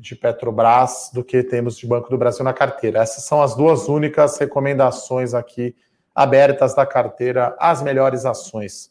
de 0.00 0.14
Petrobras 0.14 1.10
do 1.12 1.24
que 1.24 1.42
temos 1.42 1.76
de 1.76 1.86
Banco 1.86 2.08
do 2.08 2.16
Brasil 2.16 2.44
na 2.44 2.52
carteira. 2.52 3.00
Essas 3.00 3.24
são 3.24 3.42
as 3.42 3.56
duas 3.56 3.88
únicas 3.88 4.38
recomendações 4.38 5.34
aqui 5.34 5.74
abertas 6.16 6.74
da 6.74 6.86
carteira 6.86 7.54
as 7.58 7.82
melhores 7.82 8.24
ações. 8.24 8.90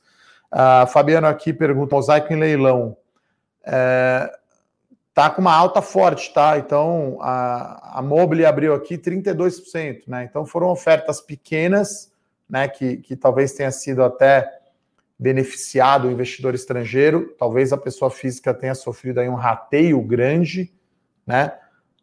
Uh, 0.54 0.86
Fabiano 0.88 1.26
aqui 1.26 1.52
pergunta: 1.52 1.96
mosaico 1.96 2.32
em 2.32 2.40
leilão. 2.40 2.96
É, 3.68 4.32
tá 5.12 5.28
com 5.32 5.42
uma 5.42 5.54
alta 5.54 5.82
forte, 5.82 6.32
tá? 6.32 6.60
Então 6.60 7.18
a, 7.20 7.98
a 7.98 8.02
Mobile 8.04 8.46
abriu 8.46 8.76
aqui 8.76 8.96
32%, 8.96 10.04
né? 10.08 10.24
Então 10.30 10.46
foram 10.46 10.68
ofertas 10.68 11.20
pequenas, 11.20 12.12
né? 12.48 12.68
Que, 12.68 12.98
que 12.98 13.16
talvez 13.16 13.54
tenha 13.54 13.72
sido 13.72 14.04
até 14.04 14.48
beneficiado 15.18 16.08
o 16.08 16.12
investidor 16.12 16.54
estrangeiro, 16.54 17.34
talvez 17.40 17.74
a 17.74 17.78
pessoa 17.78 18.12
física 18.12 18.54
tenha 18.54 18.76
sofrido 18.76 19.20
aí 19.20 19.30
um 19.30 19.36
rateio 19.36 20.00
grande, 20.02 20.72
né? 21.26 21.58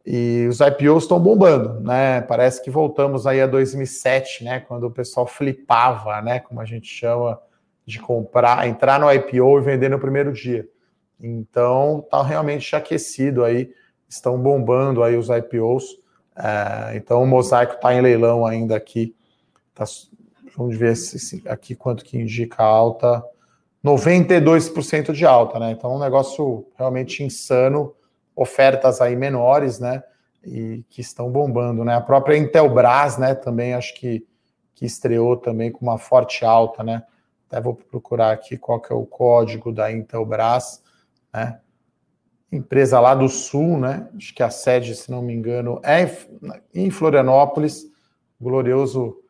E 0.04 0.46
os 0.48 0.58
IPOs 0.58 1.04
estão 1.04 1.20
bombando, 1.20 1.80
né? 1.80 2.20
Parece 2.22 2.62
que 2.62 2.70
voltamos 2.70 3.26
aí 3.26 3.40
a 3.40 3.46
2007, 3.46 4.42
né? 4.42 4.60
Quando 4.60 4.84
o 4.84 4.90
pessoal 4.90 5.26
flipava, 5.26 6.20
né? 6.20 6.40
Como 6.40 6.60
a 6.60 6.64
gente 6.64 6.88
chama 6.88 7.40
de 7.86 8.00
comprar, 8.00 8.66
entrar 8.66 8.98
no 8.98 9.10
IPO 9.12 9.58
e 9.58 9.62
vender 9.62 9.88
no 9.88 9.98
primeiro 9.98 10.32
dia. 10.32 10.68
Então, 11.20 12.04
tá 12.10 12.20
realmente 12.22 12.74
aquecido 12.74 13.44
aí, 13.44 13.72
estão 14.08 14.36
bombando 14.36 15.04
aí 15.04 15.16
os 15.16 15.28
IPOs. 15.28 16.00
É, 16.36 16.96
então, 16.96 17.22
o 17.22 17.26
mosaico 17.26 17.74
está 17.74 17.94
em 17.94 18.00
leilão 18.00 18.44
ainda 18.44 18.76
aqui. 18.76 19.14
Tá, 19.72 19.84
vamos 20.56 20.76
ver 20.76 20.96
se, 20.96 21.42
aqui 21.48 21.76
quanto 21.76 22.04
que 22.04 22.18
indica 22.18 22.62
alta. 22.62 23.22
92% 23.84 25.12
de 25.12 25.24
alta, 25.24 25.60
né? 25.60 25.70
Então, 25.70 25.94
um 25.94 26.00
negócio 26.00 26.66
realmente 26.76 27.22
insano 27.22 27.94
ofertas 28.34 29.00
aí 29.00 29.16
menores, 29.16 29.78
né? 29.78 30.02
E 30.44 30.84
que 30.90 31.00
estão 31.00 31.30
bombando, 31.30 31.84
né? 31.84 31.94
A 31.94 32.00
própria 32.00 32.36
Intelbras, 32.36 33.18
né? 33.18 33.34
Também 33.34 33.74
acho 33.74 33.94
que, 33.94 34.26
que 34.74 34.84
estreou 34.84 35.36
também 35.36 35.70
com 35.70 35.84
uma 35.84 35.98
forte 35.98 36.44
alta, 36.44 36.82
né? 36.82 37.04
Até 37.48 37.60
vou 37.60 37.74
procurar 37.74 38.32
aqui 38.32 38.56
qual 38.56 38.80
que 38.80 38.92
é 38.92 38.96
o 38.96 39.06
código 39.06 39.72
da 39.72 39.92
Intelbras, 39.92 40.82
né? 41.32 41.60
Empresa 42.50 43.00
lá 43.00 43.14
do 43.14 43.28
Sul, 43.28 43.78
né? 43.78 44.08
Acho 44.16 44.34
que 44.34 44.42
a 44.42 44.50
sede, 44.50 44.94
se 44.94 45.10
não 45.10 45.22
me 45.22 45.32
engano, 45.32 45.80
é 45.82 46.06
em 46.74 46.90
Florianópolis, 46.90 47.86
glorioso 48.40 49.22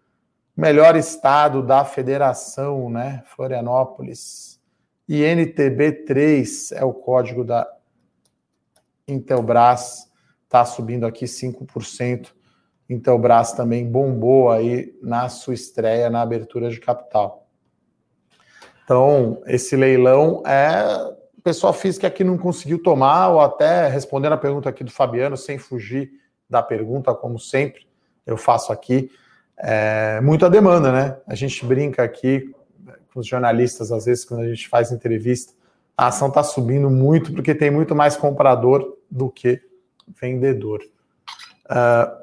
melhor 0.57 0.97
estado 0.97 1.62
da 1.62 1.85
federação, 1.85 2.91
né? 2.91 3.23
Florianópolis. 3.27 4.61
INTB3 5.09 6.73
é 6.77 6.85
o 6.85 6.93
código 6.93 7.45
da 7.45 7.69
Intelbras 9.07 10.11
está 10.45 10.65
subindo 10.65 11.07
aqui 11.07 11.25
5%. 11.25 12.29
Intelbras 12.88 13.53
também 13.53 13.87
bombou 13.87 14.51
aí 14.51 14.95
na 15.03 15.29
sua 15.29 15.55
estreia 15.55 16.11
na 16.11 16.21
abertura 16.21 16.71
de 16.71 16.79
capital. 16.79 17.49
Então, 18.85 19.43
esse 19.47 19.77
leilão 19.77 20.43
é 20.47 21.15
pessoal 21.43 21.73
física 21.73 22.11
que 22.11 22.23
não 22.23 22.38
conseguiu 22.38 22.81
tomar, 22.83 23.29
ou 23.29 23.41
até 23.41 23.88
respondendo 23.88 24.35
a 24.35 24.38
pergunta 24.38 24.69
aqui 24.69 24.85
do 24.85 24.91
Fabiano, 24.91 25.37
sem 25.37 25.59
fugir 25.59 26.11
da 26.49 26.62
pergunta, 26.62 27.15
como 27.15 27.38
sempre 27.38 27.87
eu 28.25 28.37
faço 28.37 28.73
aqui, 28.73 29.11
é 29.59 30.21
muita 30.21 30.49
demanda, 30.49 30.93
né? 30.93 31.19
A 31.27 31.35
gente 31.35 31.65
brinca 31.65 32.03
aqui 32.03 32.55
com 33.12 33.21
os 33.21 33.27
jornalistas, 33.27 33.91
às 33.91 34.05
vezes, 34.05 34.25
quando 34.25 34.41
a 34.41 34.49
gente 34.49 34.69
faz 34.69 34.93
entrevista, 34.93 35.53
a 36.03 36.09
ação 36.09 36.29
está 36.29 36.43
subindo 36.43 36.91
muito 36.91 37.33
porque 37.33 37.55
tem 37.55 37.71
muito 37.71 37.95
mais 37.95 38.17
comprador 38.17 38.99
do 39.09 39.31
que 39.31 39.62
vendedor. 40.21 40.83
Uh, 41.65 42.23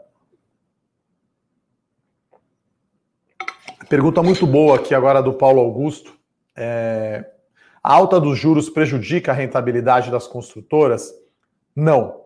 pergunta 3.88 4.22
muito 4.22 4.46
boa 4.46 4.76
aqui 4.76 4.94
agora 4.94 5.24
do 5.24 5.34
Paulo 5.34 5.62
Augusto. 5.62 6.14
É, 6.58 7.26
a 7.82 7.94
alta 7.94 8.20
dos 8.20 8.38
juros 8.38 8.70
prejudica 8.70 9.32
a 9.32 9.36
rentabilidade 9.36 10.12
das 10.12 10.28
construtoras? 10.28 11.14
Não. 11.74 12.20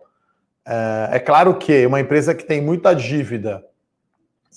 É, 0.66 1.10
é 1.12 1.18
claro 1.20 1.56
que 1.56 1.86
uma 1.86 2.00
empresa 2.00 2.34
que 2.34 2.42
tem 2.42 2.60
muita 2.60 2.92
dívida 2.94 3.64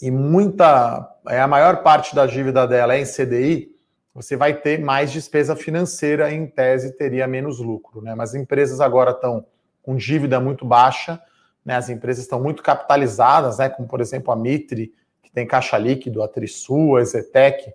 e 0.02 0.10
muita. 0.10 1.08
É, 1.28 1.40
a 1.40 1.48
maior 1.48 1.84
parte 1.84 2.16
da 2.16 2.26
dívida 2.26 2.66
dela 2.68 2.96
é 2.96 3.02
em 3.02 3.06
CDI, 3.06 3.77
você 4.18 4.36
vai 4.36 4.52
ter 4.52 4.80
mais 4.80 5.12
despesa 5.12 5.56
financeira, 5.56 6.34
em 6.34 6.48
tese 6.48 6.98
teria 6.98 7.28
menos 7.28 7.60
lucro, 7.60 8.02
né? 8.02 8.16
Mas 8.16 8.34
empresas 8.34 8.82
agora 8.82 9.12
estão 9.12 9.46
com 9.84 9.96
dívida 9.96 10.40
muito 10.40 10.66
baixa, 10.66 11.22
né? 11.64 11.76
As 11.76 11.88
empresas 11.88 12.24
estão 12.24 12.42
muito 12.42 12.64
capitalizadas, 12.64 13.60
né? 13.60 13.70
Como 13.70 13.88
por 13.88 14.02
exemplo 14.02 14.34
a 14.34 14.36
Mitre, 14.36 14.92
que 15.22 15.32
tem 15.32 15.46
caixa 15.46 15.78
líquido, 15.78 16.24
a 16.24 16.28
Trisul, 16.28 16.98
a 16.98 17.04
Zetec. 17.04 17.72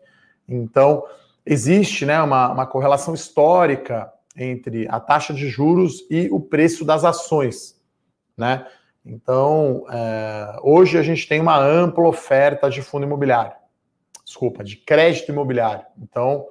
Então, 0.48 1.04
existe 1.46 2.04
né, 2.04 2.20
uma, 2.20 2.50
uma 2.50 2.66
correlação 2.66 3.14
histórica 3.14 4.12
entre 4.36 4.88
a 4.88 4.98
taxa 4.98 5.32
de 5.32 5.48
juros 5.48 6.04
e 6.10 6.28
o 6.32 6.40
preço 6.40 6.84
das 6.84 7.04
ações, 7.04 7.80
né? 8.36 8.66
Então, 9.06 9.84
é, 9.88 10.56
hoje 10.60 10.98
a 10.98 11.04
gente 11.04 11.28
tem 11.28 11.40
uma 11.40 11.56
ampla 11.56 12.08
oferta 12.08 12.68
de 12.68 12.82
fundo 12.82 13.06
imobiliário 13.06 13.61
desculpa, 14.32 14.64
de 14.64 14.76
crédito 14.76 15.30
imobiliário. 15.30 15.84
Então, 16.00 16.46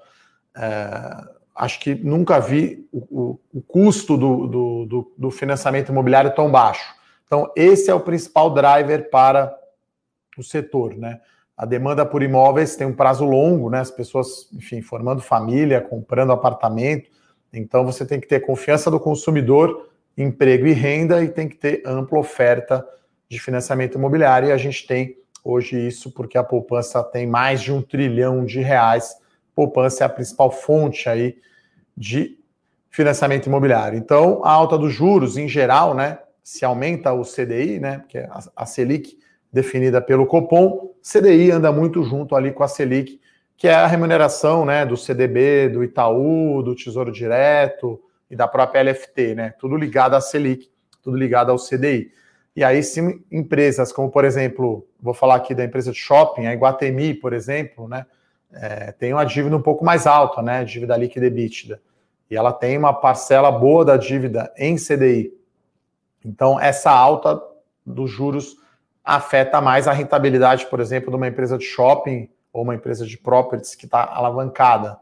é, 0.56 1.28
acho 1.56 1.80
que 1.80 1.96
nunca 1.96 2.40
vi 2.40 2.88
o, 2.92 3.00
o, 3.10 3.40
o 3.56 3.62
custo 3.62 4.16
do, 4.16 4.48
do, 4.48 4.86
do, 4.86 5.14
do, 5.18 5.32
financiamento 5.32 5.90
imobiliário 5.90 6.34
tão 6.34 6.50
baixo. 6.50 6.96
Então, 7.26 7.52
esse 7.56 7.90
é 7.90 7.94
o 7.94 8.00
principal 8.00 8.54
driver 8.54 9.10
para 9.10 9.58
o 10.38 10.44
setor, 10.44 10.96
né? 10.96 11.20
A 11.58 11.66
demanda 11.66 12.06
por 12.06 12.24
imóveis 12.24 12.76
tem 12.76 12.88
um 12.88 12.96
prazo 12.96 13.26
longo, 13.26 13.70
né? 13.70 13.80
As 13.80 13.92
pessoas, 13.92 14.50
enfim, 14.54 14.82
formando 14.82 15.22
família, 15.22 15.82
comprando 15.82 16.32
apartamento. 16.32 17.10
Então, 17.54 17.86
você 17.86 18.06
tem 18.06 18.20
que 18.20 18.28
ter 18.28 18.40
confiança 18.42 18.90
do 18.90 19.00
consumidor, 19.00 19.90
emprego 20.18 20.66
e 20.68 20.74
renda, 20.74 21.24
e 21.24 21.30
tem 21.30 21.48
que 21.48 21.56
ter 21.56 21.84
ampla 21.86 22.20
oferta 22.20 22.86
de 23.30 23.40
financiamento 23.40 23.98
imobiliário. 23.98 24.50
E 24.50 24.52
a 24.52 24.58
gente 24.58 24.88
tem 24.88 25.21
Hoje, 25.44 25.88
isso 25.88 26.12
porque 26.12 26.38
a 26.38 26.44
poupança 26.44 27.04
tem 27.04 27.26
mais 27.26 27.62
de 27.62 27.72
um 27.72 27.82
trilhão 27.82 28.46
de 28.46 28.60
reais. 28.60 29.16
Poupança 29.56 30.04
é 30.04 30.06
a 30.06 30.10
principal 30.10 30.52
fonte 30.52 31.10
aí 31.10 31.38
de 31.96 32.38
financiamento 32.90 33.48
imobiliário. 33.48 33.98
Então, 33.98 34.42
a 34.44 34.52
alta 34.52 34.78
dos 34.78 34.94
juros, 34.94 35.38
em 35.38 35.48
geral, 35.48 35.94
né? 35.94 36.20
Se 36.44 36.66
aumenta 36.66 37.14
o 37.14 37.24
CDI, 37.24 37.80
né? 37.80 38.04
Que 38.08 38.20
é 38.20 38.30
a 38.56 38.66
Selic 38.66 39.18
definida 39.52 40.02
pelo 40.02 40.26
Copom, 40.26 40.92
CDI 41.02 41.52
anda 41.52 41.72
muito 41.72 42.04
junto 42.04 42.36
ali 42.36 42.52
com 42.52 42.64
a 42.64 42.68
Selic. 42.68 43.20
que 43.58 43.68
é 43.68 43.76
a 43.76 43.86
remuneração 43.86 44.66
né, 44.66 44.84
do 44.88 44.98
CDB, 44.98 45.70
do 45.70 45.84
Itaú, 45.84 46.64
do 46.64 46.76
Tesouro 46.76 47.12
Direto 47.12 48.02
e 48.28 48.36
da 48.36 48.48
própria 48.48 48.82
LFT, 48.82 49.36
né? 49.36 49.54
Tudo 49.60 49.76
ligado 49.76 50.16
à 50.16 50.22
Selic, 50.22 50.72
tudo 51.04 51.16
ligado 51.16 51.52
ao 51.52 51.58
CDI. 51.58 52.12
E 52.56 52.64
aí, 52.64 52.84
sim, 52.84 53.24
empresas 53.32 53.92
como, 53.92 54.10
por 54.10 54.26
exemplo, 54.26 54.86
vou 55.02 55.14
falar 55.14 55.36
aqui 55.36 55.56
da 55.56 55.64
empresa 55.64 55.92
de 55.92 55.98
shopping, 55.98 56.48
a 56.48 56.54
Iguatemi, 56.54 57.14
por 57.14 57.34
exemplo, 57.34 57.88
né? 57.88 58.06
É, 58.54 58.92
tem 58.92 59.14
uma 59.14 59.24
dívida 59.24 59.56
um 59.56 59.62
pouco 59.62 59.86
mais 59.86 60.06
alta, 60.06 60.42
né? 60.42 60.64
Dívida 60.66 60.98
líquida 60.98 61.28
EBITDA. 61.28 61.82
E 62.30 62.36
ela 62.36 62.52
tem 62.52 62.78
uma 62.78 62.94
parcela 62.94 63.52
boa 63.52 63.86
da 63.86 63.96
dívida 63.96 64.52
em 64.58 64.76
CDI. 64.76 65.34
Então, 66.24 66.60
essa 66.60 66.92
alta 66.92 67.42
dos 67.86 68.10
juros 68.10 68.58
afeta 69.04 69.60
mais 69.62 69.88
a 69.88 69.94
rentabilidade, 69.94 70.66
por 70.68 70.80
exemplo, 70.80 71.10
de 71.10 71.16
uma 71.16 71.28
empresa 71.28 71.58
de 71.58 71.66
shopping 71.66 72.30
ou 72.54 72.64
uma 72.64 72.76
empresa 72.76 73.06
de 73.06 73.18
properties 73.18 73.76
que 73.76 73.86
está 73.86 74.06
alavancada, 74.06 75.00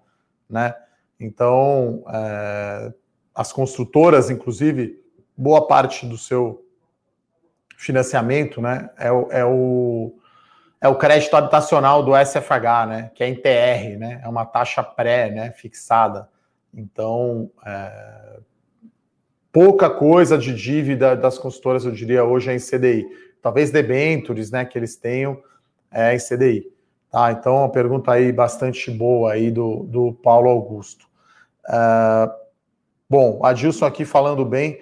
né? 0.49 0.75
Então, 1.19 2.03
é, 2.07 2.93
as 3.33 3.51
construtoras, 3.51 4.29
inclusive, 4.29 5.03
boa 5.35 5.67
parte 5.67 6.05
do 6.05 6.17
seu 6.17 6.65
financiamento, 7.79 8.61
né, 8.61 8.89
é 8.97 9.09
o, 9.09 9.31
é 9.31 9.45
o, 9.45 10.13
é 10.81 10.89
o 10.89 10.95
crédito 10.95 11.33
habitacional 11.33 12.03
do 12.03 12.11
SFH, 12.13 12.85
né, 12.85 13.11
que 13.15 13.23
é 13.23 13.29
em 13.29 13.35
TR, 13.35 13.97
né, 13.97 14.19
é 14.21 14.27
uma 14.27 14.45
taxa 14.45 14.83
pré, 14.83 15.31
né, 15.31 15.51
fixada. 15.51 16.27
Então, 16.73 17.49
é, 17.65 18.39
pouca 19.49 19.89
coisa 19.89 20.37
de 20.37 20.53
dívida 20.53 21.15
das 21.15 21.37
consultoras, 21.37 21.85
eu 21.85 21.93
diria, 21.93 22.25
hoje 22.25 22.51
é 22.51 22.53
em 22.53 22.59
CDI. 22.59 23.07
Talvez 23.41 23.71
debentures, 23.71 24.51
né, 24.51 24.65
que 24.65 24.77
eles 24.77 24.97
tenham 24.97 25.41
é 25.89 26.13
em 26.13 26.19
CDI. 26.19 26.69
Tá, 27.09 27.31
então, 27.31 27.55
uma 27.55 27.71
pergunta 27.71 28.11
aí 28.11 28.29
bastante 28.33 28.91
boa 28.91 29.31
aí 29.31 29.49
do, 29.49 29.83
do 29.83 30.13
Paulo 30.21 30.49
Augusto. 30.49 31.07
Uh, 31.65 32.29
bom, 33.09 33.39
Adilson 33.41 33.85
aqui 33.85 34.03
falando 34.03 34.43
bem 34.43 34.81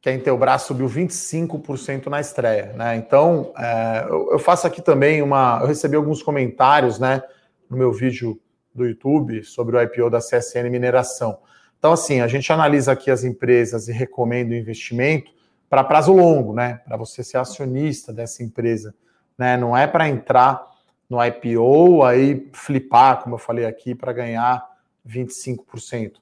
que 0.00 0.08
a 0.08 0.14
Intelbras 0.14 0.62
subiu 0.62 0.88
25% 0.88 2.06
na 2.06 2.20
estreia, 2.20 2.72
né? 2.74 2.96
Então, 2.96 3.52
é, 3.56 4.06
eu, 4.08 4.32
eu, 4.32 4.38
faço 4.38 4.66
aqui 4.66 4.80
também 4.80 5.22
uma. 5.22 5.58
Eu 5.60 5.66
recebi 5.66 5.96
alguns 5.96 6.22
comentários, 6.22 6.98
né, 6.98 7.22
no 7.68 7.76
meu 7.76 7.92
vídeo 7.92 8.40
do 8.74 8.86
YouTube 8.86 9.42
sobre 9.42 9.76
o 9.76 9.82
IPO 9.82 10.08
da 10.08 10.18
CSN 10.18 10.70
Mineração. 10.70 11.38
Então, 11.78 11.92
assim, 11.92 12.20
a 12.20 12.28
gente 12.28 12.52
analisa 12.52 12.92
aqui 12.92 13.10
as 13.10 13.24
empresas 13.24 13.88
e 13.88 13.92
recomenda 13.92 14.52
o 14.52 14.56
investimento 14.56 15.32
para 15.68 15.84
prazo 15.84 16.12
longo, 16.12 16.54
né? 16.54 16.80
Para 16.86 16.96
você 16.96 17.22
ser 17.22 17.38
acionista 17.38 18.12
dessa 18.12 18.42
empresa, 18.42 18.94
né? 19.36 19.56
Não 19.56 19.76
é 19.76 19.86
para 19.86 20.08
entrar 20.08 20.64
no 21.10 21.18
IPO, 21.24 22.04
aí 22.04 22.48
flipar, 22.52 23.22
como 23.22 23.34
eu 23.34 23.38
falei 23.38 23.64
aqui, 23.64 23.94
para 23.94 24.12
ganhar 24.12 24.64
25%. 25.06 26.14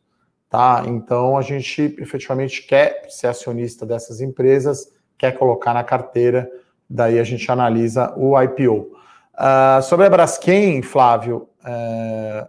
Tá? 0.57 0.85
Então 0.87 1.37
a 1.37 1.43
gente 1.43 1.95
efetivamente 1.99 2.63
quer 2.63 3.05
ser 3.11 3.27
acionista 3.27 3.85
dessas 3.85 4.23
empresas, 4.23 4.91
quer 5.19 5.33
colocar 5.33 5.75
na 5.75 5.85
carteira, 5.85 6.51
daí 6.89 7.19
a 7.19 7.25
gente 7.25 7.53
analisa 7.53 8.15
o 8.17 8.41
IPO. 8.41 8.73
Uh, 8.73 8.97
ah, 9.35 9.81
sobre 9.83 10.07
a 10.07 10.09
Braskem, 10.09 10.81
Flávio, 10.81 11.47
uh, 11.61 12.49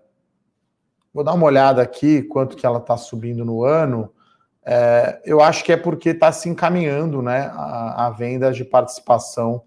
vou 1.14 1.22
dar 1.22 1.34
uma 1.34 1.48
olhada 1.48 1.82
aqui 1.82 2.22
quanto 2.22 2.56
que 2.56 2.66
ela 2.66 2.78
está 2.78 2.96
subindo 2.96 3.44
no 3.44 3.66
ano. 3.66 4.10
Uh, 4.64 5.20
eu 5.26 5.42
acho 5.42 5.66
que 5.66 5.74
é 5.74 5.78
porque 5.78 6.12
está 6.12 6.32
se 6.32 6.48
encaminhando 6.48 7.22
né, 7.22 7.52
a, 7.54 8.06
a, 8.06 8.10
venda 8.10 8.54
de 8.54 8.64
participação 8.64 9.64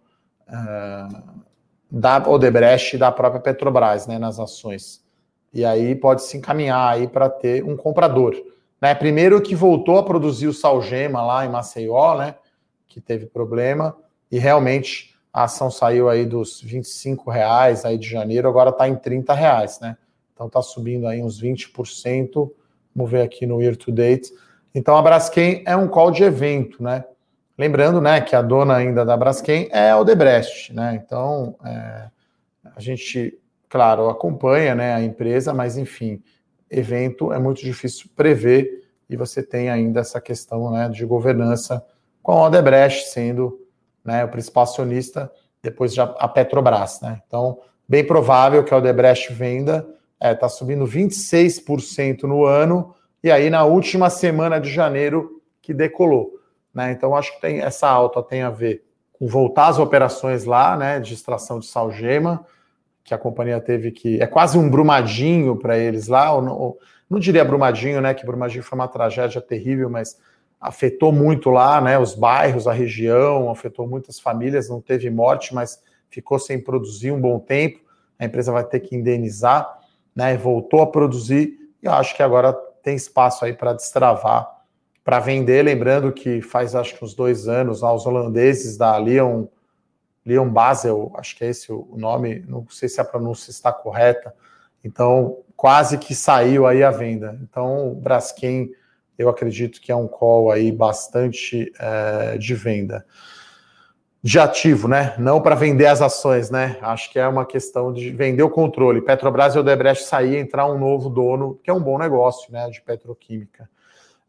da 1.91 2.27
Odebrecht 2.27 2.97
e 2.97 2.99
da 2.99 3.13
própria 3.13 3.43
Petrobras 3.43 4.07
né, 4.07 4.19
nas 4.19 4.41
ações. 4.41 5.05
E 5.53 5.65
aí 5.65 5.95
pode 5.95 6.23
se 6.23 6.37
encaminhar 6.37 6.95
aí 6.95 7.09
para 7.09 7.29
ter 7.29 7.65
um 7.65 7.77
comprador. 7.77 8.35
Né? 8.81 8.95
Primeiro 8.95 9.41
que 9.41 9.55
voltou 9.55 9.99
a 9.99 10.03
produzir 10.03 10.47
o 10.47 10.53
Salgema 10.53 11.23
lá 11.23 11.45
em 11.45 11.49
Maceió, 11.49 12.17
né? 12.17 12.37
Que 12.87 13.01
teve 13.01 13.27
problema, 13.27 13.97
e 14.31 14.39
realmente 14.39 15.15
a 15.33 15.45
ação 15.45 15.71
saiu 15.71 16.09
aí 16.09 16.27
dos 16.27 16.61
25 16.61 17.31
reais 17.31 17.85
aí 17.85 17.97
de 17.97 18.09
janeiro, 18.09 18.49
agora 18.49 18.71
está 18.71 18.89
em 18.89 18.97
30 18.97 19.33
reais, 19.33 19.79
né? 19.81 19.97
Então 20.35 20.47
está 20.47 20.63
subindo 20.63 21.07
aí 21.07 21.23
uns 21.23 21.41
20%. 21.41 22.51
Vamos 22.95 23.11
ver 23.11 23.23
aqui 23.23 23.47
no 23.47 23.61
year 23.61 23.77
to 23.77 23.93
date. 23.93 24.33
Então 24.75 24.97
a 24.97 25.03
Braskem 25.03 25.63
é 25.67 25.77
um 25.77 25.87
call 25.87 26.11
de 26.11 26.25
evento, 26.25 26.83
né? 26.83 27.05
Lembrando, 27.57 28.01
né, 28.01 28.23
que 28.23 28.35
a 28.35 28.41
dona 28.41 28.77
ainda 28.77 29.05
da 29.05 29.15
Braskem 29.17 29.69
é 29.71 29.91
a 29.91 29.99
Odebrecht, 29.99 30.73
né? 30.73 30.99
Então, 31.05 31.55
é, 31.63 32.09
a 32.75 32.81
gente, 32.81 33.39
claro, 33.71 34.11
acompanha, 34.11 34.75
né, 34.75 34.93
a 34.93 35.01
empresa, 35.01 35.55
mas 35.55 35.79
enfim, 35.79 36.21
evento 36.69 37.33
é 37.33 37.39
muito 37.39 37.63
difícil 37.63 38.11
prever 38.17 38.85
e 39.09 39.17
você 39.17 39.43
tem 39.43 39.71
ainda 39.71 40.01
essa 40.01 40.21
questão, 40.21 40.73
né, 40.73 40.89
de 40.89 41.07
governança 41.07 41.83
com 42.23 42.33
a 42.33 42.47
Odebrecht 42.47 43.09
sendo, 43.09 43.59
né, 44.05 44.25
o 44.25 44.29
principal 44.29 44.65
acionista, 44.65 45.31
depois 45.63 45.95
já 45.95 46.05
a 46.05 46.27
Petrobras, 46.27 47.01
né? 47.01 47.21
Então, 47.27 47.59
bem 47.89 48.05
provável 48.05 48.65
que 48.65 48.75
a 48.75 48.77
Odebrecht 48.77 49.33
venda, 49.33 49.87
está 50.15 50.29
é, 50.29 50.35
tá 50.35 50.49
subindo 50.49 50.85
26% 50.85 52.25
no 52.25 52.45
ano 52.45 52.95
e 53.23 53.31
aí 53.31 53.51
na 53.51 53.65
última 53.65 54.11
semana 54.11 54.61
de 54.61 54.71
janeiro 54.71 55.41
que 55.63 55.73
decolou. 55.73 56.33
Né? 56.75 56.93
Então, 56.93 57.15
acho 57.15 57.35
que 57.35 57.41
tem 57.41 57.61
essa 57.61 57.89
alta 57.89 58.23
tem 58.23 58.43
a 58.43 58.51
ver 58.51 58.85
com 59.13 59.27
voltar 59.27 59.69
às 59.69 59.79
operações 59.79 60.45
lá, 60.45 60.77
né, 60.77 60.99
de 60.99 61.15
extração 61.15 61.59
de 61.59 61.67
salgema, 61.67 62.45
que 63.11 63.15
a 63.15 63.19
companhia 63.19 63.61
teve 63.61 63.91
que. 63.91 64.23
É 64.23 64.27
quase 64.27 64.57
um 64.57 64.71
brumadinho 64.71 65.57
para 65.57 65.77
eles 65.77 66.07
lá, 66.07 66.33
ou 66.33 66.41
não, 66.41 66.57
ou, 66.57 66.79
não, 67.11 67.19
diria 67.19 67.45
brumadinho, 67.45 68.01
né? 68.01 68.15
Que 68.15 68.25
brumadinho 68.25 68.63
foi 68.63 68.79
uma 68.79 68.87
tragédia 68.87 69.41
terrível, 69.41 69.91
mas 69.91 70.17
afetou 70.61 71.11
muito 71.11 71.51
lá, 71.51 71.81
né? 71.81 71.99
Os 71.99 72.15
bairros, 72.15 72.69
a 72.69 72.73
região, 72.73 73.51
afetou 73.51 73.89
muitas 73.89 74.21
famílias, 74.21 74.69
não 74.69 74.81
teve 74.81 75.11
morte, 75.11 75.53
mas 75.53 75.83
ficou 76.09 76.39
sem 76.39 76.61
produzir 76.61 77.11
um 77.11 77.21
bom 77.21 77.41
tempo. 77.41 77.81
A 78.17 78.27
empresa 78.27 78.53
vai 78.53 78.63
ter 78.63 78.79
que 78.79 78.95
indenizar, 78.95 79.69
né? 80.15 80.37
Voltou 80.37 80.81
a 80.81 80.87
produzir, 80.87 81.59
e 81.83 81.87
eu 81.87 81.93
acho 81.93 82.15
que 82.15 82.23
agora 82.23 82.53
tem 82.81 82.95
espaço 82.95 83.45
aí 83.45 83.53
para 83.53 83.73
destravar 83.73 84.49
para 85.03 85.19
vender. 85.19 85.65
Lembrando 85.65 86.13
que 86.13 86.41
faz 86.41 86.77
acho 86.77 86.97
que 86.97 87.05
uns 87.05 87.15
dois 87.15 87.49
anos 87.49 87.81
lá, 87.81 87.93
os 87.93 88.07
holandeses 88.07 88.77
da 88.77 88.97
Leon, 88.97 89.47
Leon 90.31 90.49
Basel, 90.49 91.11
acho 91.17 91.37
que 91.37 91.45
é 91.45 91.49
esse 91.49 91.73
o 91.73 91.97
nome, 91.97 92.45
não 92.47 92.65
sei 92.69 92.89
se 92.89 93.01
a 93.01 93.05
pronúncia 93.05 93.51
está 93.51 93.73
correta. 93.73 94.33
Então, 94.85 95.39
quase 95.57 95.99
que 95.99 96.15
saiu 96.15 96.69
aí 96.69 96.85
a 96.85 96.91
venda. 96.93 97.37
Então, 97.43 97.95
Braskem, 98.01 98.71
eu 99.19 99.29
acredito 99.29 99.81
que 99.81 99.91
é 99.91 99.97
um 99.97 100.07
call 100.07 100.53
aí 100.53 100.71
bastante 100.71 101.73
é, 101.81 102.39
de 102.39 102.55
venda. 102.55 103.05
De 104.23 104.39
ativo, 104.39 104.87
né? 104.87 105.17
Não 105.19 105.41
para 105.41 105.57
vender 105.57 105.87
as 105.87 106.01
ações, 106.01 106.49
né? 106.49 106.79
Acho 106.81 107.11
que 107.11 107.19
é 107.19 107.27
uma 107.27 107.45
questão 107.45 107.93
de 107.93 108.11
vender 108.11 108.45
o 108.45 108.51
controle. 108.51 109.03
Petrobras 109.03 109.57
e 109.57 109.59
Odebrecht 109.59 110.05
sair, 110.05 110.37
entrar 110.37 110.67
um 110.67 110.79
novo 110.79 111.11
dono, 111.11 111.59
que 111.61 111.71
é 111.71 111.75
um 111.75 111.83
bom 111.83 111.99
negócio, 111.99 112.53
né? 112.53 112.71
De 112.71 112.81
petroquímica. 112.81 113.69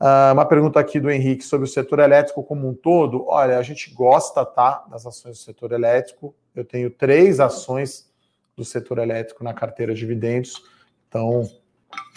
Uh, 0.01 0.33
uma 0.33 0.45
pergunta 0.45 0.79
aqui 0.79 0.99
do 0.99 1.11
Henrique 1.11 1.43
sobre 1.43 1.67
o 1.67 1.69
setor 1.69 1.99
elétrico 1.99 2.43
como 2.43 2.67
um 2.67 2.73
todo. 2.73 3.27
Olha, 3.27 3.59
a 3.59 3.61
gente 3.61 3.93
gosta 3.93 4.43
tá, 4.43 4.83
das 4.89 5.05
ações 5.05 5.37
do 5.37 5.43
setor 5.43 5.71
elétrico. 5.73 6.33
Eu 6.55 6.65
tenho 6.65 6.89
três 6.89 7.39
ações 7.39 8.11
do 8.57 8.65
setor 8.65 8.97
elétrico 8.97 9.43
na 9.43 9.53
carteira 9.53 9.93
de 9.93 9.99
dividendos. 9.99 10.59
Então, 11.07 11.47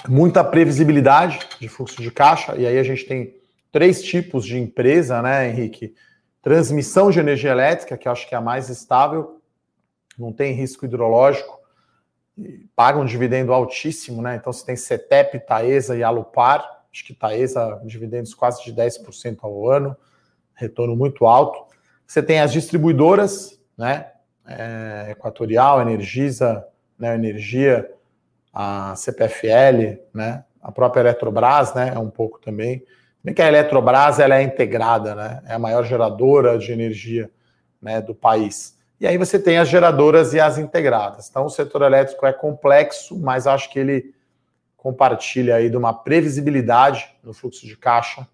muita 0.09 0.42
previsibilidade 0.42 1.40
de 1.61 1.68
fluxo 1.68 2.01
de 2.01 2.11
caixa. 2.11 2.57
E 2.57 2.66
aí 2.66 2.79
a 2.79 2.83
gente 2.83 3.05
tem 3.05 3.37
três 3.70 4.03
tipos 4.03 4.47
de 4.47 4.59
empresa, 4.59 5.21
né, 5.21 5.50
Henrique? 5.50 5.94
Transmissão 6.40 7.11
de 7.11 7.21
energia 7.21 7.50
elétrica, 7.50 7.98
que 7.98 8.08
eu 8.08 8.13
acho 8.13 8.27
que 8.27 8.35
é 8.35 8.38
a 8.38 8.40
mais 8.40 8.71
estável, 8.71 9.42
não 10.19 10.33
tem 10.33 10.54
risco 10.54 10.87
hidrológico, 10.87 11.61
paga 12.75 12.98
um 12.98 13.04
dividendo 13.04 13.52
altíssimo, 13.52 14.23
né? 14.23 14.37
Então 14.37 14.50
você 14.50 14.65
tem 14.65 14.75
CETEP, 14.75 15.40
Taesa 15.40 15.94
e 15.94 16.02
Alupar 16.02 16.73
acho 16.95 17.05
que 17.05 17.13
Taesa, 17.13 17.81
dividendos 17.85 18.33
quase 18.35 18.65
de 18.65 18.73
10% 18.73 19.38
ao 19.42 19.69
ano, 19.69 19.97
retorno 20.55 20.95
muito 20.95 21.27
alto. 21.27 21.65
Você 22.07 22.23
tem 22.23 22.40
as 22.40 22.53
distribuidoras, 22.53 23.61
né? 23.77 24.13
É, 24.47 25.09
Equatorial, 25.11 25.83
Energisa, 25.83 26.65
né, 26.97 27.17
Energia, 27.17 27.90
a 28.53 28.95
CPFL, 28.95 29.99
né? 30.15 30.45
A 30.63 30.71
própria 30.71 31.01
Eletrobras, 31.01 31.75
né? 31.75 31.92
É 31.92 31.99
um 31.99 32.11
pouco 32.11 32.38
também. 32.38 32.85
Bem 33.25 33.35
que 33.35 33.42
a 33.42 33.49
Eletrobras 33.49 34.21
ela 34.21 34.37
é 34.37 34.42
integrada, 34.42 35.17
né? 35.17 35.42
É 35.47 35.55
a 35.55 35.59
maior 35.59 35.85
geradora 35.85 36.57
de 36.57 36.71
energia 36.71 37.29
né, 37.83 38.01
do 38.01 38.15
país. 38.15 38.79
E 39.01 39.07
aí 39.07 39.19
você 39.19 39.37
tem 39.37 39.59
as 39.59 39.69
geradoras 39.69 40.33
e 40.33 40.38
as 40.38 40.59
integradas. 40.59 41.29
Então 41.29 41.47
o 41.47 41.51
setor 41.51 41.83
elétrico 41.83 42.25
é 42.25 42.33
complexo, 42.33 43.19
mas 43.19 43.49
acho 43.49 43.69
que 43.71 43.81
ele 43.81 44.15
compartilha 44.85 45.56
aí 45.56 45.70
de 45.70 45.78
uma 45.78 45.94
previsibilidade 45.94 47.08
no 47.22 47.32
fluxo 47.32 47.66
de 47.66 47.74
caixa 47.74 48.28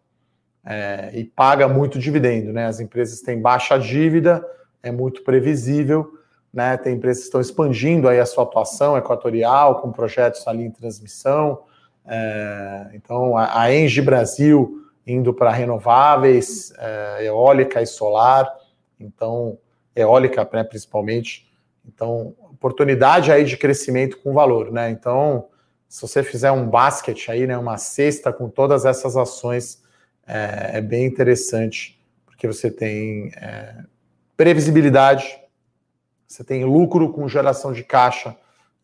é, 0.66 1.12
e 1.14 1.22
paga 1.22 1.68
muito 1.68 1.96
dividendo, 1.96 2.53
né? 2.53 2.66
As 2.66 2.80
empresas 2.80 3.20
têm 3.20 3.40
baixa 3.40 3.78
dívida, 3.78 4.44
é 4.82 4.90
muito 4.90 5.22
previsível, 5.22 6.12
né? 6.53 6.76
Tem 6.76 6.96
empresas 6.96 7.22
que 7.22 7.28
estão 7.28 7.40
expandindo 7.40 8.09
aí 8.09 8.18
a 8.18 8.26
sua 8.26 8.42
atuação 8.42 8.98
equatorial 8.98 9.80
com 9.80 9.92
projetos 9.92 10.44
ali 10.48 10.64
em 10.64 10.72
transmissão. 10.72 11.62
É, 12.05 12.90
então, 12.94 13.36
a, 13.36 13.62
a 13.62 13.72
Engie 13.72 14.03
Brasil 14.03 14.82
indo 15.07 15.32
para 15.32 15.53
renováveis, 15.53 16.72
é, 16.78 17.26
eólica 17.26 17.80
e 17.80 17.86
solar. 17.86 18.53
Então, 18.98 19.57
eólica, 19.94 20.48
né, 20.53 20.64
principalmente. 20.64 21.48
Então, 21.86 22.34
oportunidade 22.40 23.30
aí 23.30 23.44
de 23.44 23.57
crescimento 23.57 24.18
com 24.18 24.34
valor, 24.34 24.72
né? 24.72 24.90
Então, 24.90 25.46
se 25.91 26.03
você 26.03 26.22
fizer 26.22 26.53
um 26.53 26.70
basket 26.70 27.28
aí, 27.28 27.49
né, 27.49 27.59
uma 27.59 27.76
cesta 27.76 28.32
com 28.32 28.49
todas 28.49 28.84
essas 28.84 29.16
ações, 29.16 29.82
é, 30.24 30.78
é 30.78 30.80
bem 30.80 31.05
interessante, 31.05 32.01
porque 32.24 32.47
você 32.47 32.70
tem 32.70 33.32
é, 33.34 33.74
previsibilidade, 34.36 35.36
você 36.28 36.45
tem 36.45 36.64
lucro 36.64 37.12
com 37.12 37.28
geração 37.28 37.72
de 37.72 37.82
caixa 37.82 38.36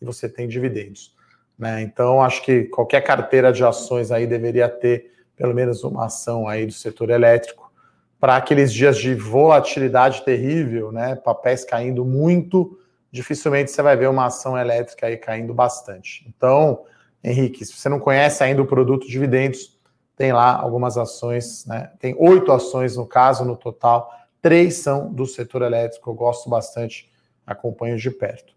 e 0.03 0.05
você 0.05 0.29
tem 0.29 0.49
dividendos. 0.49 1.15
Né? 1.57 1.81
Então, 1.83 2.21
acho 2.21 2.43
que 2.43 2.65
qualquer 2.65 3.03
carteira 3.03 3.53
de 3.53 3.63
ações 3.65 4.11
aí 4.11 4.27
deveria 4.27 4.69
ter 4.69 5.13
pelo 5.37 5.55
menos 5.55 5.85
uma 5.85 6.07
ação 6.07 6.49
aí 6.49 6.67
do 6.67 6.73
setor 6.73 7.11
elétrico 7.11 7.73
para 8.19 8.35
aqueles 8.35 8.73
dias 8.73 8.99
de 8.99 9.15
volatilidade 9.15 10.25
terrível, 10.25 10.91
né? 10.91 11.15
Papéis 11.15 11.65
caindo 11.65 12.05
muito, 12.05 12.81
dificilmente 13.13 13.71
você 13.71 13.81
vai 13.81 13.97
ver 13.97 14.09
uma 14.09 14.27
ação 14.27 14.59
elétrica 14.59 15.07
aí 15.07 15.17
caindo 15.17 15.55
bastante. 15.55 16.27
Então, 16.27 16.85
Henrique, 17.27 17.65
se 17.65 17.73
você 17.73 17.89
não 17.89 17.99
conhece 17.99 18.45
ainda 18.45 18.63
o 18.63 18.67
produto 18.67 19.09
dividendos, 19.09 19.77
tem 20.17 20.33
lá 20.33 20.57
algumas 20.57 20.97
ações, 20.97 21.67
né? 21.67 21.91
Tem 21.99 22.15
oito 22.19 22.53
ações 22.53 22.97
no 22.97 23.05
caso, 23.05 23.45
no 23.45 23.57
total, 23.57 24.11
três 24.41 24.77
são 24.77 25.13
do 25.13 25.27
setor 25.27 25.63
elétrico, 25.63 26.09
eu 26.09 26.15
gosto 26.15 26.49
bastante, 26.49 27.11
acompanho 27.45 27.97
de 27.99 28.11
perto. 28.11 28.55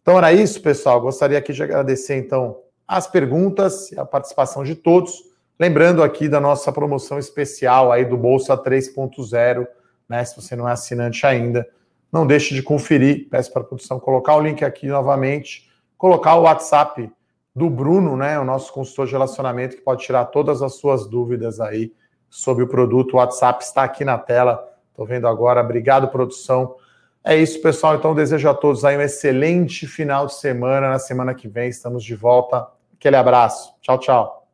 Então 0.00 0.16
era 0.16 0.32
isso, 0.32 0.62
pessoal. 0.62 1.00
Gostaria 1.00 1.36
aqui 1.36 1.52
de 1.52 1.62
agradecer 1.62 2.16
então 2.16 2.60
as 2.88 3.06
perguntas 3.06 3.92
e 3.92 3.98
a 3.98 4.04
participação 4.04 4.64
de 4.64 4.74
todos. 4.74 5.24
Lembrando 5.58 6.02
aqui 6.02 6.28
da 6.28 6.40
nossa 6.40 6.72
promoção 6.72 7.18
especial 7.18 7.92
aí 7.92 8.04
do 8.04 8.16
Bolsa 8.16 8.56
3.0, 8.56 9.66
né? 10.08 10.24
Se 10.24 10.34
você 10.36 10.56
não 10.56 10.68
é 10.68 10.72
assinante 10.72 11.26
ainda, 11.26 11.68
não 12.10 12.26
deixe 12.26 12.54
de 12.54 12.62
conferir. 12.62 13.28
Peço 13.30 13.52
para 13.52 13.62
a 13.62 13.64
produção 13.64 14.00
colocar 14.00 14.36
o 14.36 14.40
link 14.40 14.64
aqui 14.64 14.86
novamente, 14.86 15.70
colocar 15.98 16.36
o 16.36 16.42
WhatsApp 16.42 17.10
do 17.56 17.70
Bruno, 17.70 18.18
né? 18.18 18.38
O 18.38 18.44
nosso 18.44 18.70
consultor 18.70 19.06
de 19.06 19.12
relacionamento 19.12 19.76
que 19.76 19.82
pode 19.82 20.04
tirar 20.04 20.26
todas 20.26 20.60
as 20.60 20.74
suas 20.74 21.06
dúvidas 21.06 21.58
aí 21.58 21.90
sobre 22.28 22.62
o 22.62 22.68
produto. 22.68 23.14
O 23.14 23.16
WhatsApp 23.16 23.64
está 23.64 23.82
aqui 23.82 24.04
na 24.04 24.18
tela. 24.18 24.62
Estou 24.90 25.06
vendo 25.06 25.26
agora. 25.26 25.62
Obrigado, 25.62 26.08
produção. 26.08 26.76
É 27.24 27.34
isso, 27.34 27.62
pessoal. 27.62 27.96
Então, 27.96 28.14
desejo 28.14 28.46
a 28.46 28.54
todos 28.54 28.84
aí 28.84 28.98
um 28.98 29.00
excelente 29.00 29.86
final 29.86 30.26
de 30.26 30.34
semana. 30.34 30.90
Na 30.90 30.98
semana 30.98 31.34
que 31.34 31.48
vem 31.48 31.70
estamos 31.70 32.04
de 32.04 32.14
volta. 32.14 32.68
Aquele 32.94 33.16
abraço. 33.16 33.72
Tchau, 33.80 33.98
tchau. 33.98 34.45